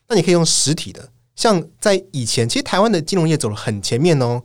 [0.09, 1.11] 那你可以用实体的。
[1.35, 4.43] 像在以前，其实台湾的金融业走了很前面哦。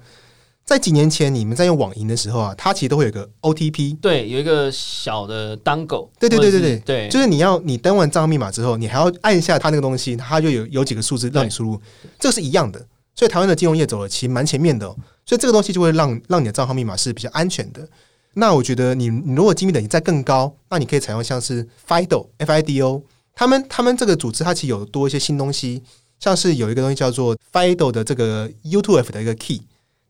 [0.64, 11.82] 在几年前，你们在用网银的时候啊，它其实都会有个 OTP，对，有一个小的单狗，对对对对对对，就是你要你登完账号密码之后，你还要按一下它那个东西，它就有有几个数字让你输入，
[12.20, 12.80] 这个是一样的。
[13.16, 14.96] 所以台湾的金融业走了其实蛮前面的、哦，
[15.26, 17.88] 所以这个东西就会让让你的账号密码是比较安全的。
[18.34, 23.04] 那我觉得你你如果机密等级再更高，那你可以采用像是 FIDO FIDO，
[23.36, 25.84] 他们他们这个组织它其实有多一些新东西，
[26.20, 29.62] 像是有一个东西叫做 FIDO 的这个 U2F 的一个 key，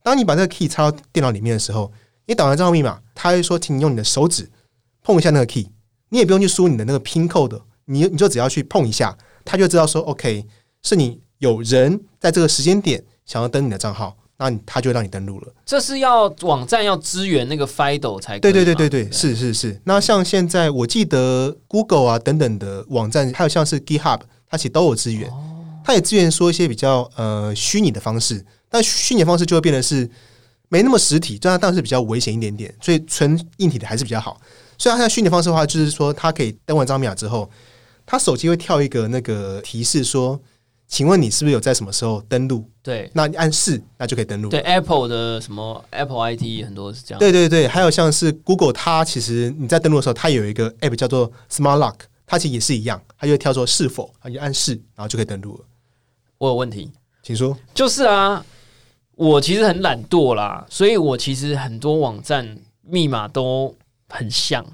[0.03, 1.91] 当你把这个 key 插到电脑里面的时候，
[2.27, 4.49] 你打完账号密码，它会说请你用你的手指
[5.01, 5.67] 碰一下那个 key，
[6.09, 10.45] 你也不用去输你的那个 pin code，你你就只要去碰一下，它就知道说 OK
[10.83, 15.53] 是你有人在这个时间点想要登你的账号，那你它就会让你登录了。
[15.63, 19.79] 这是要网站要支援那个 FIDO 才可以对对对对对，是是是。
[19.83, 25.31] 那像现在我记得 Google 啊等等的网站，还有像是 GitHub，它其实都有资源，
[25.85, 30.09] 它也支援说一些比较呃虚拟的方式，但虚拟的方式就会变得是
[30.69, 34.41] 没那么实体，这样当然是比较危险一点点，所以纯硬体的还是比较好。
[34.79, 37.47] 所以它现在虚拟方式的话，就是说它可以登完张米亚之后，
[38.07, 40.41] 它手机会跳一个那个提示说，
[40.91, 42.69] 请问你是不是有在什么时候登录？
[42.83, 44.49] 对那你按是，那就可以登录。
[44.49, 47.19] 对 Apple 的什么 Apple ID 很多是这样。
[47.19, 51.95] 对对对，还有像是 Google，它其实你在登录的时候，它有一个 app 叫做 Smart Lock，
[52.27, 55.63] 它其实也是一样，它就会跳出是否，啊，你就按是，然后就可以登录了。
[56.37, 56.91] 我有问题，
[57.23, 57.57] 请说。
[57.73, 58.45] 就是啊，
[59.15, 63.73] 我其实很懒惰啦，所以我其实很多网站密码都
[64.09, 64.65] 很像，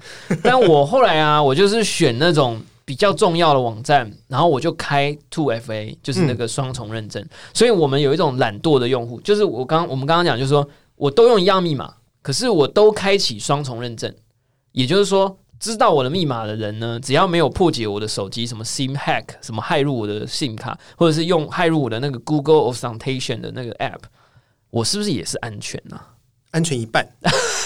[0.42, 2.60] 但我后来啊，我就是选那种。
[2.88, 7.22] 比较重要的网站，然后我就开 Two FA，就是那个双重认证。
[7.52, 10.66] 所以我们有一种懒惰的用户，就是我刚我们刚刚讲，就是说
[10.96, 14.10] 我都用一样密码，可是我都开启双重认证，
[14.72, 24.00] 也就是说，知道我的密码的人呢，只要没有破解我的手机什么 SIM hack，什么害入我的 SIM 卡，或者是用害入我的那个 Google Authentication 的那个 App，
[24.70, 26.00] 我是不是也是安全呢、
[26.52, 27.06] 安全一半，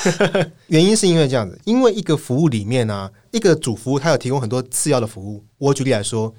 [0.67, 5.45] 原因是因为这样子，因为一个服务里面呢、一个主服务它有提供很多次要的服务。
[5.59, 6.33] 我举例来说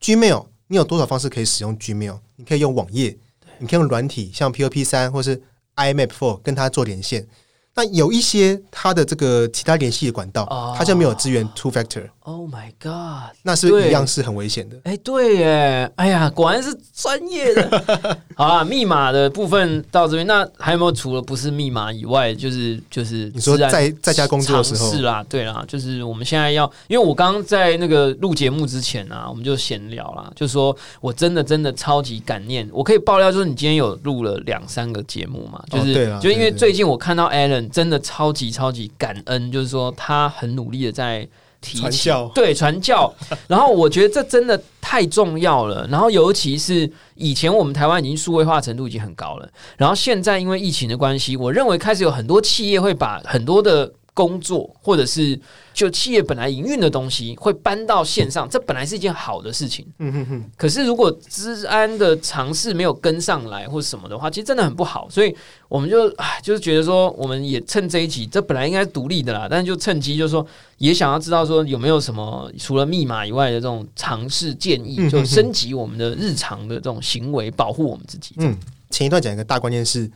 [0.00, 2.18] ，Gmail，你有多少方式可以使用 Gmail？
[2.36, 3.16] 你可以用网页，
[3.58, 5.40] 你可以用软体，像 POP 三或是
[5.76, 7.26] IMAP Four 跟它做连线。
[7.80, 13.34] 那有一些它的这个其他联系的管道哦，它就没有支援 Two Factor，Oh my god！
[13.42, 14.76] 那是一样是很危险的。
[14.84, 17.80] 哎，对耶，哎呀，果然是专业的。
[18.36, 41.28] 好啦，密码的部分到这边，那还有没有除了不是密码以外，就是就是你说在在家工作的时候是啦，对啦，就是我们现在要，因为我刚刚在那个录节目之前啊，我们就闲聊啦，就说我真的真的超级感念，我可以爆料，就是你今天有录了两三个节目嘛，就是、哦对啊就因为最近我看到 Alan 真的超级超级感恩，就是说他很努力的在。
[41.62, 43.14] 提传教对传教，
[43.46, 45.86] 然后我觉得这真的太重要了。
[45.90, 49.46] 然后尤其是以前我们台湾已经数位化程度已经很高了，
[49.76, 55.38] 然后现在因为疫情的关系，我认为开始有很多企业会把很多的工作或者是
[55.72, 59.86] 就企业本来营运的东西会搬到线上，这本来是一件好的事情。
[59.98, 65.08] 嗯哼哼，可是如果治安的尝试没有跟上来或者什么的话，其实真的很不好。
[65.08, 65.34] 所以
[65.70, 70.46] 我们就唉，就是觉得说，我们也趁这一集，这本来应该是独立的啦，但是就趁机就是说，
[70.76, 78.34] 也想要知道说有没有什么除了密码以外的这种尝试建议，嗯就升级我们的日常的这种行为，保护我们自己。
[78.36, 78.54] 嗯，
[78.90, 80.10] 前一段讲一个大关键是，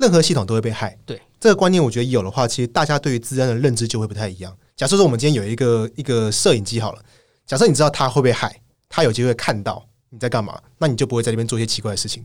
[0.00, 0.98] 任何系统都会被害。
[1.06, 4.56] 对这个观念，我觉得有的话，其实大家对于治安的认知就会不太一样。
[4.76, 7.02] 假设说我们今天有一个一个摄影机好了，
[7.46, 12.24] 假设你知道它会被害，它有机会看到你在干嘛，那你就不会在那边做一些奇怪的事情。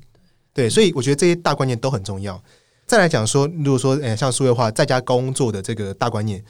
[0.53, 2.41] 对，所以我觉得这些大观念都很重要。
[2.87, 6.43] 再来讲说，如果说呃像数位化在家工作的这个大观念，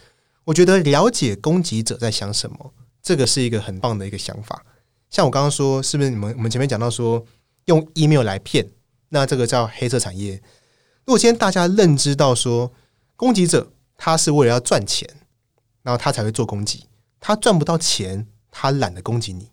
[0.43, 4.63] 我觉得了解攻击者在想什么，这个是一个很棒的一个想法。
[5.09, 7.25] 像我刚刚说，是不是你们我们前面讲到说
[7.65, 8.67] 用 email 来骗，
[9.09, 10.41] 那这个叫黑色产业。
[11.05, 12.71] 如果今天大家认知到说，
[13.15, 15.07] 攻击者他是为了要赚钱，
[15.83, 16.87] 然后他才会做攻击，
[17.19, 19.51] 他赚不到钱，他懒得攻击你。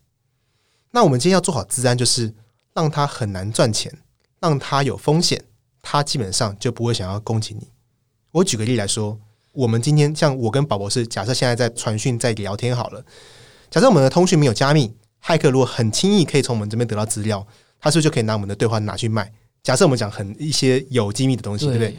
[0.92, 2.34] 那我们今天要做好治安，就是
[2.72, 3.92] 让他很难赚钱，
[4.40, 5.44] 让他有风险，
[5.82, 7.68] 他基本上就不会想要攻击你。
[8.30, 9.20] 我举个例来说，
[9.52, 13.04] 我们今天像我跟宝宝是假设现在在传讯在聊天好了，
[13.70, 17.46] 假设我们的通讯没有加密，骇客如果很轻易可以从我们这边得到资料，
[17.78, 19.30] 他是不是就可以拿我们的对话拿去卖？
[19.62, 21.96] 假设我们讲很一些有机密的东西，对不对？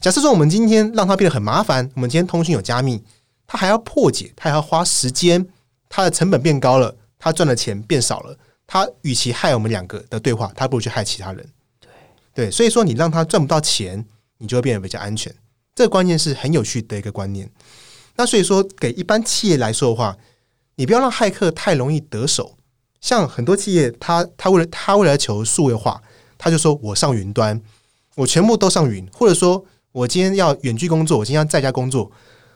[0.00, 3.02] 假设说我们今天让它变得很麻烦，我们今天通讯有加密，
[3.46, 5.46] 它还要破解，它还要花时间，
[5.88, 8.36] 它的成本变高了，它赚的钱变少了，
[8.66, 11.46] 它与其害我们两个的对话，它不如去害其他人。
[11.80, 11.90] 对
[12.46, 14.04] 对，所以说你让他赚不到钱，
[14.38, 15.34] 你就会变得比较安全。
[15.74, 17.50] 这个观念是很有趣的一个观念。
[18.16, 20.16] 那所以说，给一般企业来说的话，
[20.74, 22.56] 你不要让骇客太容易得手。
[23.00, 26.02] 像很多企业，他他为了他为了求数位化，
[26.42, 27.60] 他就说我上云端，
[28.16, 29.62] 我全部都上云，或者说
[29.92, 32.10] 我今天要远距工作，我今天要在家工作，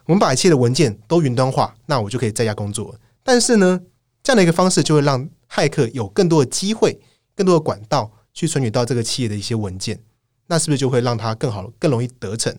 [0.06, 2.94] 我们把一切的文件都云端化，那我就可以在家工作。
[3.22, 3.78] 但是呢，
[4.22, 6.98] 这样的一个方式就会让骇客有更多的机会、
[7.36, 10.00] 更多的管道去存取到这个企业的一些文件，
[10.46, 12.54] 那是不是就会让它更好、更容易得逞？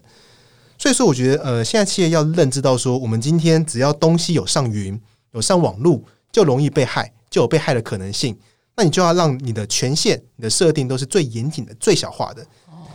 [0.78, 5.02] 所以说，我觉得呃，现在企业要认知到说，我们今天只要东西有上云、
[5.32, 8.38] 有上网络，就容易被害，就有被害的可能性。
[8.78, 12.46] 那你就要让你的权限、你的设定都是最严谨的、最小化的。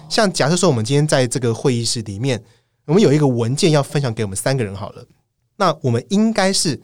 [0.08, 2.42] 像假设说，我们今天在这个会议室里面，
[2.84, 5.04] 我们有一个文件要分享给我们三个人好了，
[5.56, 6.76] 那我们应该是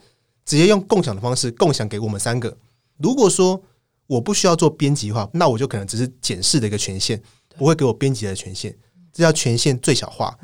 [0.45, 2.57] 直接用共享的方式共享给我们三个。
[2.99, 3.61] 如果说
[4.07, 7.21] 我不需要做编辑的话，那我就可能只是检视的一个权限，
[7.59, 8.75] 不会给我编辑的权限，
[9.13, 10.39] 这叫权限最小化。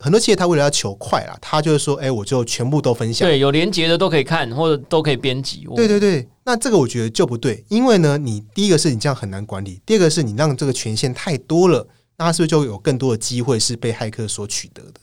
[0.00, 5.66] 很多企业他为了要求快啦，他就是说，哎，我就全部都分享，对，有连接的都可以看，或者都可以编辑。
[5.74, 11.86] 对对对，那这个我觉得就不对，因为呢，你第一个是你这样很难管理，第二个是你让这个权限太多了，
[12.16, 14.94] 那他是不是就有更多的机会是被骇客所取得的？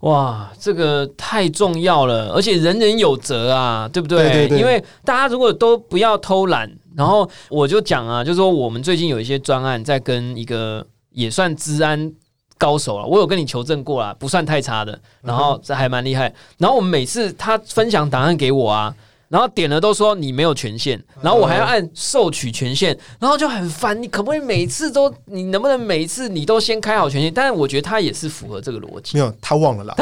[0.00, 4.24] 哇，这个太重要了，而且人人有责啊，对不对？
[4.24, 12.12] 对对对因为大家如果都不要偷懒，然后我就讲啊，就是说我们最近有一些专案在跟一个也算治安
[12.58, 16.34] 高手了，我有跟你求证过啦，不算太差的，然后这还蛮厉害。
[16.58, 18.94] 然后我们每次他分享档案给我啊。
[19.28, 24.00] 然后点了都说你没有权限，然后我还要按授取权限，然后就很烦。
[24.00, 27.32] 你可不可以每次都，你能不能每一次你都先开好权限？
[27.34, 29.16] 但是我觉得他也是符合这个逻辑。
[29.16, 29.94] 没有，他忘了啦。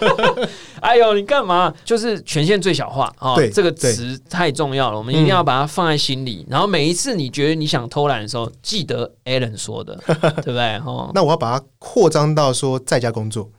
[0.80, 1.72] 哎呦，你干嘛？
[1.84, 6.46] 就是权限最小化啊、对这个词太重要了，我们一定要把它放在心里。
[6.48, 10.76] 然后每一次你觉得你想偷懒的时候，记得 Alan 说的， 对不对？
[10.84, 13.50] 哦，那我要把它扩张到说在家工作，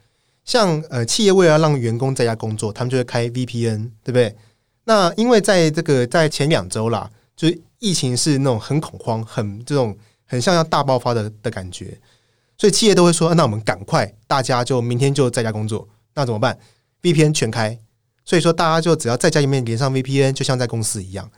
[0.45, 4.35] 像呃企业为了让员工在家工作，他们就会开 VPN，对不对？
[4.83, 11.97] 那因为在这个在前两周啦，就是疫情是那种很恐慌、很这种很像要大爆发的的感觉，
[12.57, 16.57] 所以企业都会说，那我们赶快大家就明天就在家工作，那怎么办
[17.01, 17.77] ？VPN 全开，
[18.25, 21.29] 所以说大家就只要在家里面连上 VPN，就像在公司一样。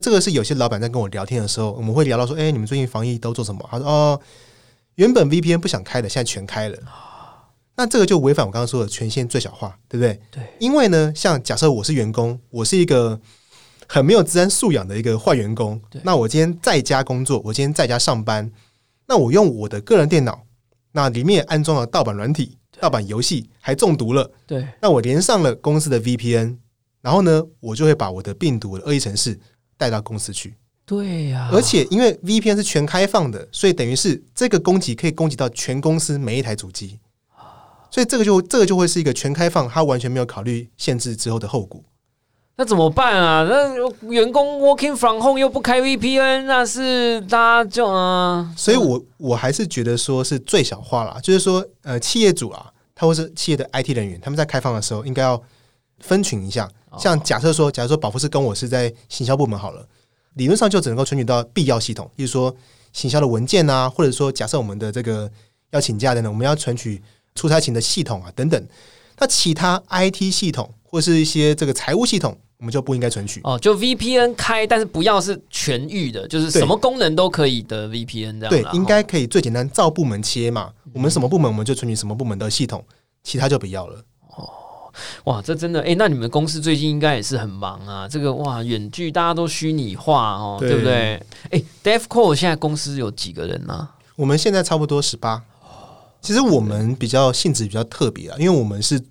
[0.00, 3.64] 这个是有些老板在跟我聊天的时候，我们会聊到说，哎、你们最近防疫都做什么？
[3.70, 4.20] 他说，哦，
[4.96, 6.76] 原本 VPN 不想开的，现在全开了。
[7.74, 10.20] 那这个就违反我刚刚说的权限最小化，对不对？
[10.30, 10.42] 对。
[10.58, 13.18] 因为呢，像假设我是员工，我是一个
[13.88, 18.50] 很没有治安素养的一个坏员工，那我今天在家工作，我今天在家上班，
[19.06, 20.44] 那我用我的个人电脑，
[20.92, 24.30] 那里面安装了盗版软体、盗版游戏，还中毒了。
[24.46, 26.58] 对，那我连上了公司的 VPN，
[27.00, 29.38] 然后呢，我就会把我的病毒的恶意程式
[29.78, 30.54] 带到公司去。
[30.84, 36.98] 对呀、而且因为 VPN 是全开放的，所以等于是这个攻击可以攻击到全公司每一台主机。
[37.92, 41.80] 所以这个就这个就会是一个全开放，它完全没有考虑限制之后的后果。
[42.56, 43.46] 那怎么办啊？
[43.48, 55.42] 那员工 working from home 又不开 VPN，那是大家就啊，所以我我还是觉得说是最小化啦，就是说呃，企业主啊，他或是企业的 IT 人员，他们在开放的时候应该要
[56.00, 56.68] 分群一下。
[56.98, 59.86] 像假设说，假如说保富士跟我是在行销部门好了，
[60.34, 62.54] 理论上就只能够存取到必要系统，例如说
[62.92, 65.28] 行销的文件啊，或者说假设我们的这个
[65.70, 67.02] 要请假等等，我们要存取
[67.34, 68.66] 出差型的系统啊等等。
[69.18, 73.40] 那其他 IT 系统或是一些这个财务系统，我们就不应该存取。
[73.44, 78.70] 哦，就 VPN 开，但是不要是全域的，就是什么功能都可以的 VPN 这样啦。
[78.72, 80.70] 对，应该哦可以最简单照部门切嘛。
[80.92, 82.84] 我们什么部门我们就存取什么部门的系统，
[83.22, 84.02] 其他就不要了。
[84.36, 84.48] 哦
[85.24, 88.08] 哇，这真的哎、那你们公司最近应该也是很忙啊。
[88.08, 90.94] 这个哇，远距大家都虚拟化哦，对对不对？
[91.50, 95.42] 哎、d e f c o 现在公司有几个人呢、我们现在差不多十八。
[96.22, 99.02] 其实我们比较性质比较特别啊，因为我们是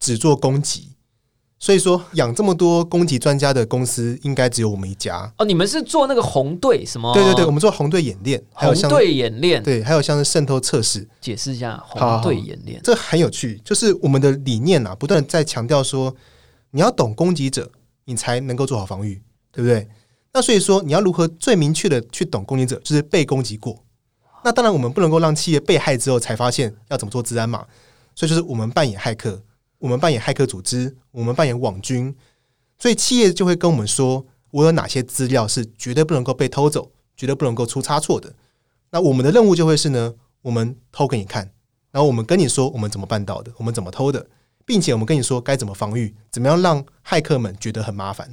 [0.00, 0.88] 只做攻击，
[1.58, 5.30] 所以说养这么多攻击专家的公司，应该只有我们一家。
[5.38, 7.12] 哦，你们是做那个红队什么？
[7.12, 12.80] 对对对，我们做红队演练，还有像红队演练，对，还有像是渗透测试，解释一下红队演练。
[12.82, 13.60] 这很有趣。
[13.64, 16.14] 就是我们的理念啊，不断地在强调说，
[16.70, 17.70] 你要懂攻击者，
[18.06, 19.86] 你才能够做好防御，对不对？
[20.32, 23.82] 那所以说，你要如何最明确的去懂攻击者，就是被攻击过。
[24.46, 27.66] 那当然，我们不能够让企业被害之后才发现要怎么做治安嘛。
[28.14, 29.42] 所以就是我们扮演骇客，
[29.80, 32.14] 我们扮演骇客组织，我们扮演网军。
[32.78, 38.32] 所以企业就会跟我们说，我有哪些资料是绝对不能够被偷走，绝对不能够出差错的。
[38.90, 41.50] 那我们的任务就会是呢，我们偷给你看，
[41.90, 44.24] 然后我们跟你说我们怎么办到的，我们怎么偷的，
[44.64, 48.30] 并且我们跟你说该怎么防御，怎么样让骇客们觉得很麻烦，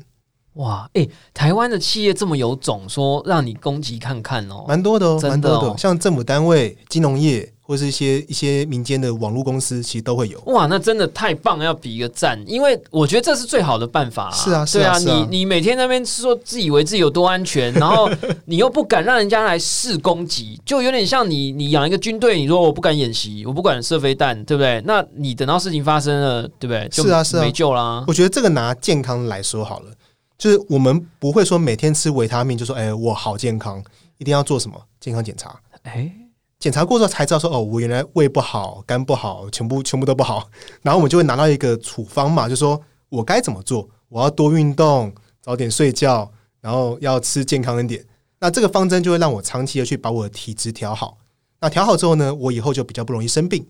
[0.55, 4.65] 哇，哎、台湾的企业这么有种，说让你攻击看看哦。
[4.67, 5.77] 蛮多的哦，蛮多的。
[5.77, 10.39] 像政府单位、金融业或是一些一些民间的网络公司，其实都会有。
[10.47, 18.07] 哇，那真的太棒了，要比一个赞，因为我觉得这是最好的办法、是啊是对啊，啊是啊你你每天那边说自以为自己有多安全，然后
[18.45, 24.79] 你又不敢让人家来试攻击，就有点像你你养一个军队，你说我不敢演习，我不管射飞弹，对不对？
[24.85, 26.87] 那你等到事情发生了，对不对？
[26.89, 28.03] 就是啊是啊没救啦。
[28.07, 29.91] 我觉得这个拿健康来说好了，
[30.37, 33.83] 就是我们不会说每天吃维他命就说哎我好健康，
[34.17, 35.59] 一定要做什么健康检查。
[35.83, 36.11] 哎，
[36.59, 40.49] 检查过之后才知道说，哦，我原来胃不好、肝不好，全部全部都不好。
[40.81, 46.31] 然后我们就会拿到一个处方嘛，就说我该怎么做，我要多运动，早点睡觉，
[46.61, 48.05] 然后要吃健康一点。
[48.39, 51.17] 那这个方针就会让我长期的去把我的体质调好。
[51.61, 53.65] 那调好之后呢，我以后就比较不容易生病。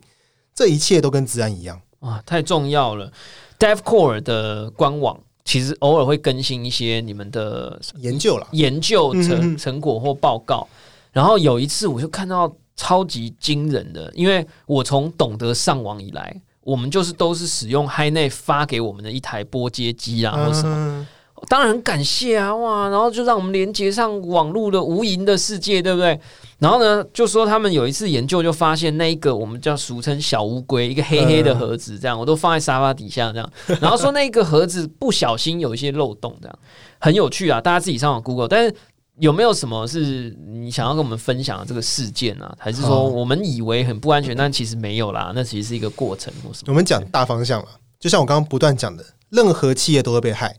[0.54, 3.12] 这一切都跟治安一样啊，太重要了。
[3.58, 10.66] DevCore 的官网其实偶尔会更新一些你们的研究了，研究成成果或报告。
[11.12, 21.06] 然后有一次我就看到超级惊人的，因为我从懂得上网以来，我们就是都是使用 HiNet 发给我们的一台波接机啊，或什么。
[21.48, 22.88] 当然很感谢啊，哇！
[22.88, 26.18] 然后就让我们连接上网络的无垠的世界，对不对？
[26.58, 33.52] 然后呢，就说他们有一次研究，就发现那一个我们叫俗称小乌龟，一个黑黑的盒子，这样我都放在沙发底下，这样。
[33.80, 36.58] 然后说那个盒子不小心有一些漏洞，这样
[36.98, 37.60] 很有趣啊！
[37.60, 38.48] 大家自己上网 Google。
[38.48, 38.74] 但是
[39.18, 42.50] 有没有什么是你想要跟我们分享的这个事件呢？
[42.58, 45.32] 还是说我们以为很不安全，但其实没有啦？
[45.34, 46.68] 那其实是一个过程，或什么？
[46.68, 47.68] 我们讲大方向了，
[48.00, 50.56] 就像我刚刚不断讲的，任何企业都会被害。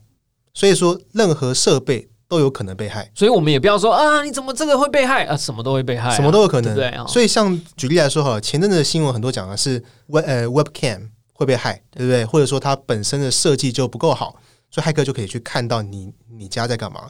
[0.55, 5.35] 所以说，任何设备都有可能被害，所以我们也不要说啊，你怎么这个会被害啊？
[5.35, 6.73] 什么都会被害，什么都有可能。
[6.73, 12.25] 对，所以像举例来说哈，前阵子的新闻很多讲的是 Web 呃 Webcam 会被害，对不对？
[12.25, 14.37] 或者说它本身的设计就不够好，
[14.71, 17.09] 所以骇客就可以去看到你你家在干嘛。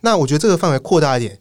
[0.00, 1.40] 那我觉得这个范围扩大一点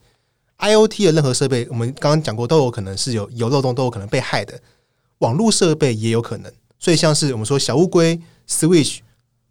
[0.57, 4.59] ，IOT 的任何设备，我们刚刚讲过都有可能是有有漏洞，都有可能被害的。
[5.19, 8.19] 网络设备也有可能，所以像是我们说小乌龟、
[8.49, 8.99] Switch、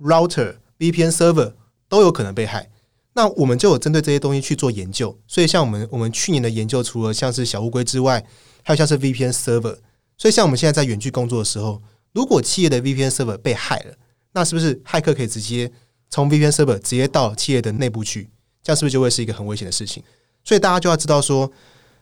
[0.00, 1.52] Router、VPN Server。
[1.94, 2.68] 都有可能被害，
[3.12, 5.16] 那我们就有针对这些东西去做研究。
[5.28, 8.26] 所以，像我们我们去年的研究，除了像是小乌龟之外，
[8.64, 9.76] 还有像是 VPN server。
[10.18, 11.80] 所以，像我们现在在远距工作的时候，
[12.12, 13.94] 如果企业的 VPN server 被害了，
[14.32, 15.70] 那是不是骇客可以直接
[16.10, 18.28] 从 VPN server 直接到企业的内部去？
[18.60, 20.02] 这样是不是就会是一个很危险的事情？
[20.42, 21.52] 所以，大家就要知道说，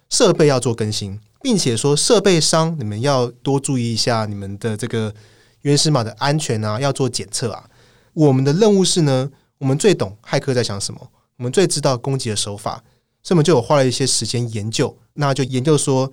[0.09, 5.15] 设备要做更新，并且说设备商你们要多注意一下你们的这个
[5.61, 7.69] 原始码的安全啊，要做检测啊。
[8.15, 9.31] 我们的任务是呢。
[9.63, 11.01] 我们最懂骇客在想什么，
[11.37, 12.83] 我们最知道攻击的手法，
[13.23, 16.11] 所以我们就有花了一些时间研究，那就研究说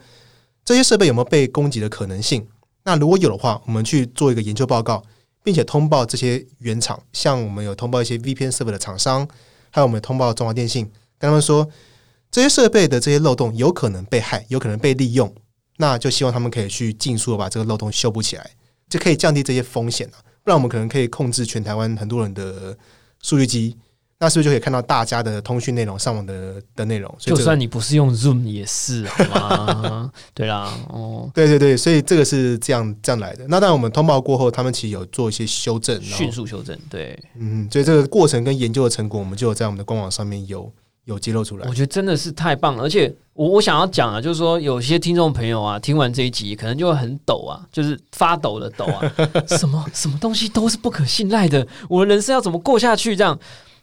[0.63, 2.47] 这些设备有没有被攻击的可能性。
[2.83, 5.03] 那如果有的话，我们去做一个研究报告，
[5.43, 9.27] 并且通报这些原厂，像我们有通报一些 VPN 设备的厂商，
[9.71, 10.85] 还有我们通报中华电信，
[11.17, 11.67] 跟他们说
[12.29, 15.33] 这些设备的这些漏洞有可能被害，有可能被利用，
[15.77, 18.51] 那就希望他们可以去尽速的把这个漏洞修补起来，
[18.87, 20.13] 就可以降低这些风险了。
[20.43, 22.77] 不然我们可能可以控制全台湾很多人的。
[23.22, 23.78] 数据机，
[24.20, 27.13] 那是不是就可以看到大家的通讯内容、上网的的内容？
[27.20, 30.11] 就算你不是用 Zoom 也是，好吗？
[30.34, 33.45] 对啦，哦，对对对，所以这个是这样这样来的。
[33.47, 36.78] 那当然，我们通报过后，他们其实有做一些修正，迅速修正。
[36.89, 40.72] 对，嗯，所以这个过程跟研究的成果，我们就有在我们的官网上面有。
[41.10, 42.84] 有揭露出来，我觉得真的是太棒了。
[42.84, 49.01] 而且我我想要讲啊，就是说有些听众朋友啊，听完这一集可能就会很抖啊，就是发抖的抖啊，
[49.57, 53.16] 什么什么东西都是不可信赖的，我的人生要怎么过下去？
[53.16, 53.38] 这样，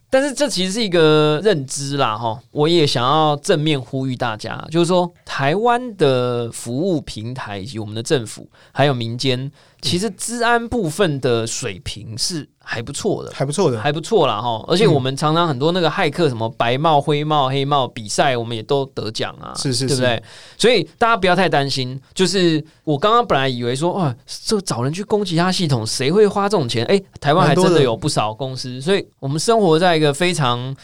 [0.08, 2.38] 但是这其实是一个认知啦，哈。
[2.52, 9.50] 我也想要正面呼吁大家，就是说台湾的服务平台以及我们的政府还有民间，
[9.86, 12.48] 其实治安部分的水平是。
[12.68, 14.60] 还不错的，还不错的，还不错啦哈！
[14.66, 20.20] 而且我们常常很多那个骇客什么白帽、灰帽、黑帽比赛，我们也都得奖啊，是是，对不对？
[20.58, 21.96] 所以大家不要太担心。
[22.12, 24.12] 就是我刚刚本来以为说，哇，
[24.44, 26.84] 这找人去攻击他系统，谁会花这种钱？
[26.86, 30.74] 哎，台湾还真的有不少公司，所以我们生活在一个非常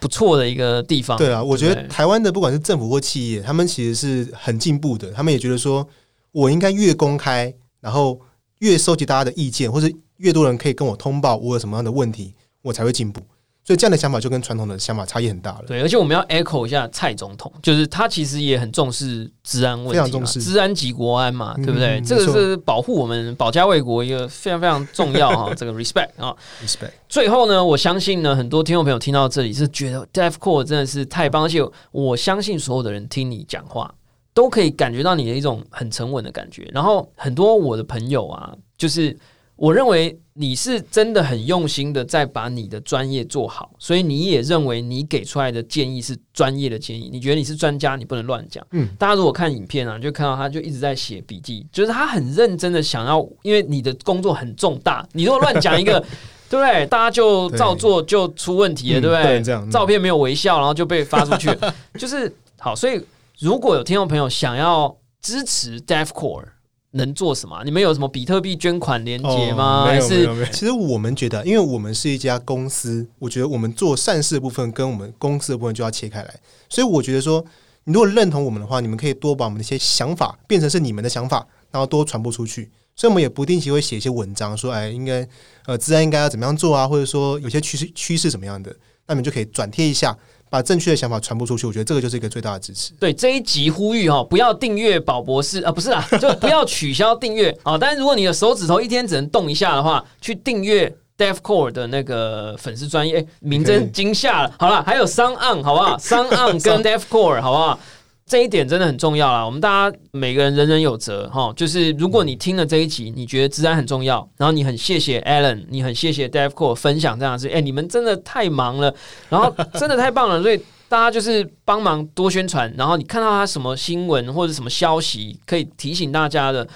[0.00, 1.16] 不错的一个地方。
[1.16, 5.12] 对啊，我觉得台湾的不管是政府或企业，他们其实是很进步的。
[5.12, 5.86] 他们也觉得说，
[6.32, 8.20] 我应该越公开，然后
[8.58, 9.94] 越收集大家的意见，或是。
[10.18, 13.20] 越多人可以跟我通报我有什么样的问题，我才会进步。
[13.62, 15.64] 所以这样的想法就跟传统的想法差异很大了。
[15.68, 22.00] 对，而且我们要 echo 一下蔡总统，就是他其实也很重视治安问题，非常重视治安及国安嘛，对不对？
[22.00, 25.52] 这个是保护我们保家卫国一个非常非常重要哈。
[25.54, 26.34] 这个 respect 啊
[26.66, 26.90] ，respect。
[27.08, 33.94] 最后呢，我相信呢，很多听众朋友听到这里是觉得 Def Core 真的是太棒，而且我相信所有的人听你讲话
[34.38, 36.70] 都可以感觉到你的一种很沉稳的感觉。
[36.72, 39.16] 然后很多我的朋友啊，就是
[39.56, 40.16] 我认为。
[40.40, 47.10] 你是真的很用心的在把你的专业做好，所以你也认为你给出来的建议是专业的建议。
[47.12, 48.64] 你觉得你是专家，你不能乱讲。
[48.70, 55.98] 嗯，大家如果看影片啊，就看到他就一直在写笔记，就是他很认真的想要，因为你的工作很重大，你如果乱讲一个，
[56.48, 56.86] 对不对？
[56.86, 59.42] 大家就照做就出问题了，对不对？
[59.42, 61.50] 这样照片没有微笑，然后就被发出去，
[61.98, 62.76] 就是好。
[62.76, 63.04] 所以
[63.40, 66.44] 如果有听众朋友想要支持 Deaf Core。
[66.92, 67.62] 能做什么？
[67.64, 69.84] 你们有什么比特币捐款连接吗？
[69.84, 76.34] 还是其实我们觉得，因为我们是一家公司，我觉得我们做善事的部分跟我们公司的部分就要切开来。
[76.70, 77.44] 所以我觉得说，
[77.84, 82.70] 你如果认同我们的话，你们可以多把我们的一些想法变成是你们的想法，然后多传播出去。
[82.96, 85.28] 所以，我们也不定期会写一些文章，说，哎，应该
[85.66, 88.74] 呃，自然应该要怎么样做啊，或者说有些趋势趋势怎么样的，
[89.06, 90.16] 那你们就可以转贴一下，
[90.50, 91.66] 把正确的想法传播出去。
[91.66, 92.92] 我觉得这个就是一个最大的支持。
[93.00, 97.76] 对这一集呼吁哈，不要订阅宝博士啊，不是啊， 就不要取消订阅啊。
[97.78, 104.52] 但是如果你的手指头一天只能动一下的话，去订阅 Deaf Core 的那个粉丝专业，名真惊吓了。
[104.58, 105.98] 好了，还有商岸好不好？
[105.98, 107.80] 商岸跟 Deaf Core 好不好？
[108.28, 111.50] 这一点真的很重要啦，我们大家每个人人人有责哈。
[111.56, 118.94] 就是如果你听了这一集，你觉得治安很重要，然后你很谢谢 Alan，你很谢谢 Dave Core 分享这样子，哎，你们真的太忙了，
[119.30, 120.60] 然后真的太棒了，所以
[120.90, 126.68] 大家就是帮忙多宣传，然后你看到他什么新闻或者什么消息，可以提醒大家的。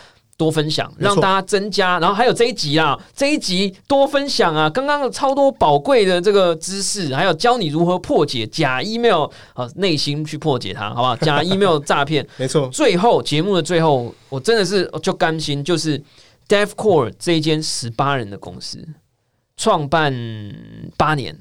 [0.43, 11.15] 多分享，让大家增加，然后还有这一集啊，这一集多分享啊，刚刚超多宝贵的这个知识，还有教你如何破解假 email 啊，内心去破解它，好不好？
[11.19, 12.69] 假 email 诈骗，没错。
[12.71, 16.03] 最后节目的最后，我真的是就甘心，就是
[16.49, 18.85] DevCore 这一间十八人的公司，
[19.57, 20.13] 创办
[20.97, 21.39] 八年，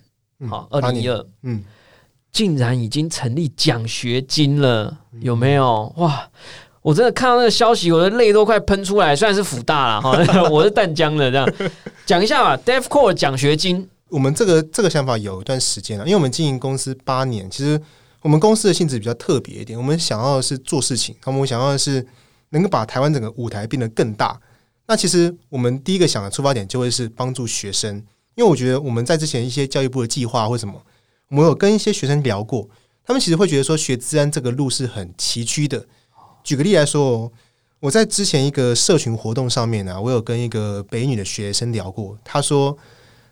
[0.48, 1.64] 好，二零一二，嗯，
[2.32, 5.92] 竟然已经成立奖学金了，有没有？
[5.98, 6.30] 哇！
[6.82, 9.16] 我真的看到那个消息，我的泪都快喷出来。
[9.16, 10.18] 虽然是福大了哈，
[10.50, 11.48] 我是淡江的这样
[12.06, 12.60] 讲一下吧。
[12.66, 17.80] DevCore 奖学金，我们这个这个想法有一段时间了，因为我们经营公司八年，其实
[18.24, 19.78] 我们公司的性质比较特别一点。
[19.78, 22.04] 我们想要的是做事情，我们想要的是
[22.50, 24.40] 能够把台湾整个舞台变得更大。
[24.88, 27.96] 那其实我们第一个想的出发点就会是帮助学生，
[28.34, 30.82] 因为我觉得我们在之前一些教育部的计划或什么，
[31.30, 32.68] 我们有跟一些学生聊过，
[33.06, 35.86] 他们其实会觉得说学治安这个路是很崎岖的。
[36.44, 37.32] 举个例来说，
[37.80, 42.18] 我在之前一个社群活动上面呢，我有跟一个北女的学生聊过。
[42.24, 42.78] 他说，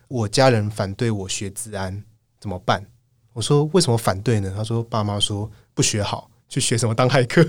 [0.08, 2.02] 我家人反对我学治安，
[2.40, 2.84] 怎么办？
[3.32, 4.52] 我说为什么反对呢？
[4.56, 7.44] 他说爸妈说不学好，去学什么当骇客。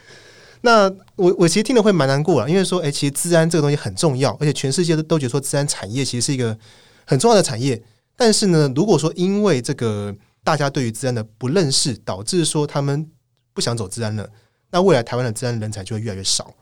[0.62, 6.58] 那我我其实听了会蛮难过了，因为说，哎，其实治安这个东西很重要，而且全世界都都觉得说治安产业其实是一个
[7.06, 7.82] 很重要的产业。
[8.16, 13.10] 但是呢，如果说因为这个大家对于治安的不认识，导致说他们
[13.52, 14.28] 不想走治安了。
[14.70, 16.52] 那未来台湾的治安人才就会越来越少。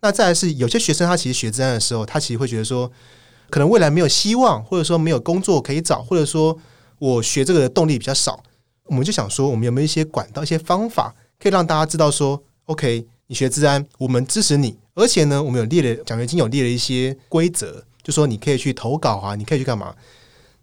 [0.00, 2.90] 那再来是有些学生他其实学治安的时候，他其实会觉得说，
[3.48, 6.56] 可能未来没有希望，或者说没有工作可以找，或者说
[6.98, 8.42] 我学这个的动力比较少。
[8.84, 14.76] 我们就想说，我们有没有一些管道、一些方法，可以让大家知道说，OK，你学治安，我们支持你。
[14.92, 19.94] 而且呢，我们有列了奖学金，有列了一些规则，就说你可以去投稿啊，你可以去干嘛？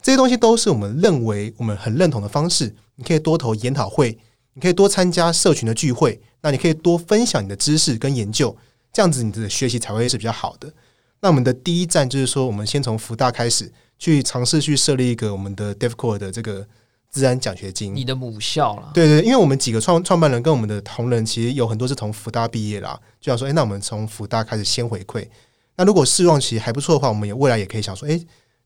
[0.04, 2.76] 这些东西都是我们认为我们很认同的方式。
[2.96, 4.16] 你可以多投研讨会，
[4.54, 6.20] 你可以多参加社群的聚会。
[6.44, 8.58] 那你可以多分享你的知识跟研究，
[8.92, 10.74] 这样子你的学习才会是比较好的。
[11.20, 16.66] 那我们的第一站就是说，我们先从福大开始，去尝试去设立一个我们的 DevCore 的这个
[17.12, 17.96] 自然奖学金。
[17.96, 18.90] 你的母校了？
[18.92, 25.28] 对对，因为我们几个创创办人跟我们的同仁，其实有很多是从福大毕业啦，就想说，哎，那我们从福大开始先回馈。
[25.76, 28.20] 那如果试用期还不错的话，我们也未来也可以想说，哎。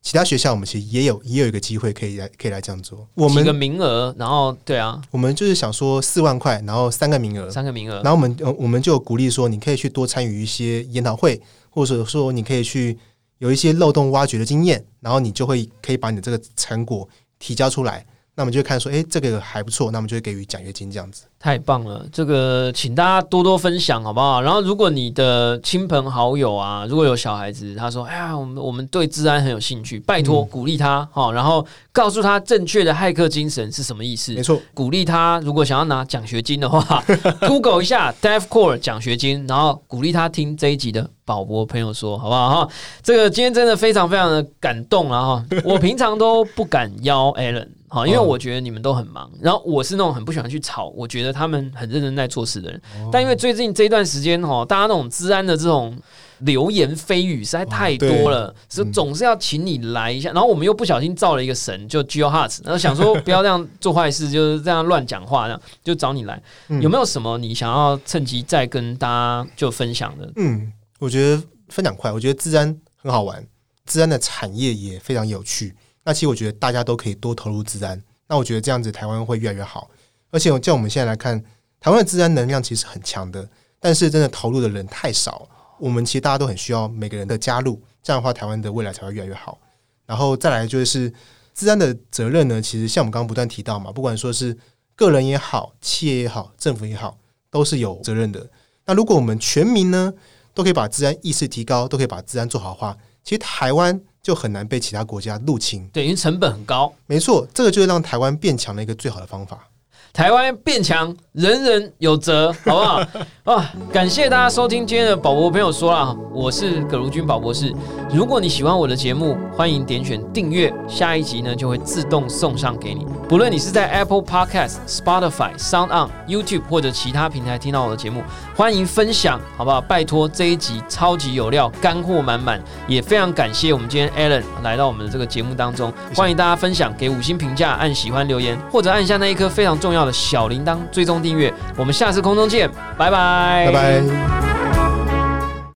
[0.05, 11.41] 其他学校我们其实也有也有一个机会可以来可以来这样做，我们几个名额，然后对啊，我们就是想说四万块，然后三个名额，三个名额，然后我们我们就鼓励说，你可以去多参与一些研讨会，
[11.71, 12.95] 或者说你可以去
[13.39, 18.05] 有一些漏洞挖掘的经验，然后你就会可以把你的这个成果提交出来。
[18.37, 21.23] 那我们就看说，哎，这个还不错，那我们就会给予奖学金这样子。
[21.39, 24.41] 太棒了，这个请大家多多分享好不好？
[24.41, 34.33] 然后，如果你的亲朋好友啊，如果有小孩子，他说，哎呀，我们我们对治安很有兴趣，拜托鼓励他哈，然后告诉他正确的骇客精神是什么意思。
[34.33, 37.01] 没错，鼓励他，如果想要拿奖学金的话，
[37.47, 42.69] Google 一下 DevCore 奖学金，然后鼓励他听这一集的宝博朋友说，好不好哈？
[43.01, 47.67] 这个今天真的非常非常的感动了哈，我平常都不敢邀 Alan。
[47.95, 52.81] 好，因为我觉得你们都很忙，然后我是那种很不喜欢去吵，我觉得他们很认真在做事的人。
[53.09, 55.97] 但因为最近这一段时间哈，大家那种治安的这种
[56.39, 60.29] 流言蜚语实在太多了，所以总是要请你来一下。
[60.33, 66.43] 然后我们又不小心造了一个神，就 Geo Hearts，然后想说不要这样做坏事，就是这样乱讲话，这样就找你来。
[66.81, 70.29] 有没有什么你想要趁机再跟大家就分享的？
[70.35, 70.69] 嗯，
[70.99, 73.41] 我觉得分享快，我觉得治安很好玩，
[73.85, 75.73] 治安的产业也非常有趣。
[76.05, 79.89] 那其实我觉得大家都可以多投入治安，那我觉得这样子台湾会越来越好。
[80.29, 81.43] 而且，就我们现在来看，
[81.79, 83.49] 台湾的治安能量其实很强的，
[83.79, 85.49] 但是真的投入的人太少。
[85.79, 89.57] 我们其实大家都很需要每个人的加入，这样的话台湾的未来才会越来越好。
[90.05, 91.11] 然后再来就是
[91.53, 94.55] 治安的责任呢，其实像我们刚刚不断提到嘛，不管说是
[94.95, 97.17] 个人也好，企业也好，政府也好，
[97.49, 98.47] 都是有责任的。
[98.85, 100.13] 那如果我们全民呢，
[100.53, 103.99] 都可以把治安意识提高，都可以把治安做好的话，其实台湾。
[104.25, 106.91] 就很难被其他国家入侵，对，因为成本很高。
[107.05, 109.67] 没错，这个就是让台湾变强的一个最好的方法。
[110.15, 113.03] 台湾变强，人人有责， 好不好？
[113.43, 117.73] 啊，感谢大家收听今天的宝博朋友说啦，我是葛如君宝博士。
[118.13, 123.05] 如果你喜欢我的节目，欢迎点选订阅，下一集呢就会自动送上给你。
[123.27, 128.23] 不论你是在 Apple Podcast、Spotify、Sound On、YouTube 或者其他平台听到我的节目，
[128.55, 129.81] 欢迎分享，好不好？
[129.81, 141.53] 拜托这一集超级有料，干货满满，也非常感谢我们今天 Alan 来到我们的这个节目当中，欢迎大家分享，给五星评价，按喜欢留言，或者按下那一颗非常重要小铃铛，追踪订阅。
[141.75, 144.64] 我们下次空中见，拜拜，拜拜。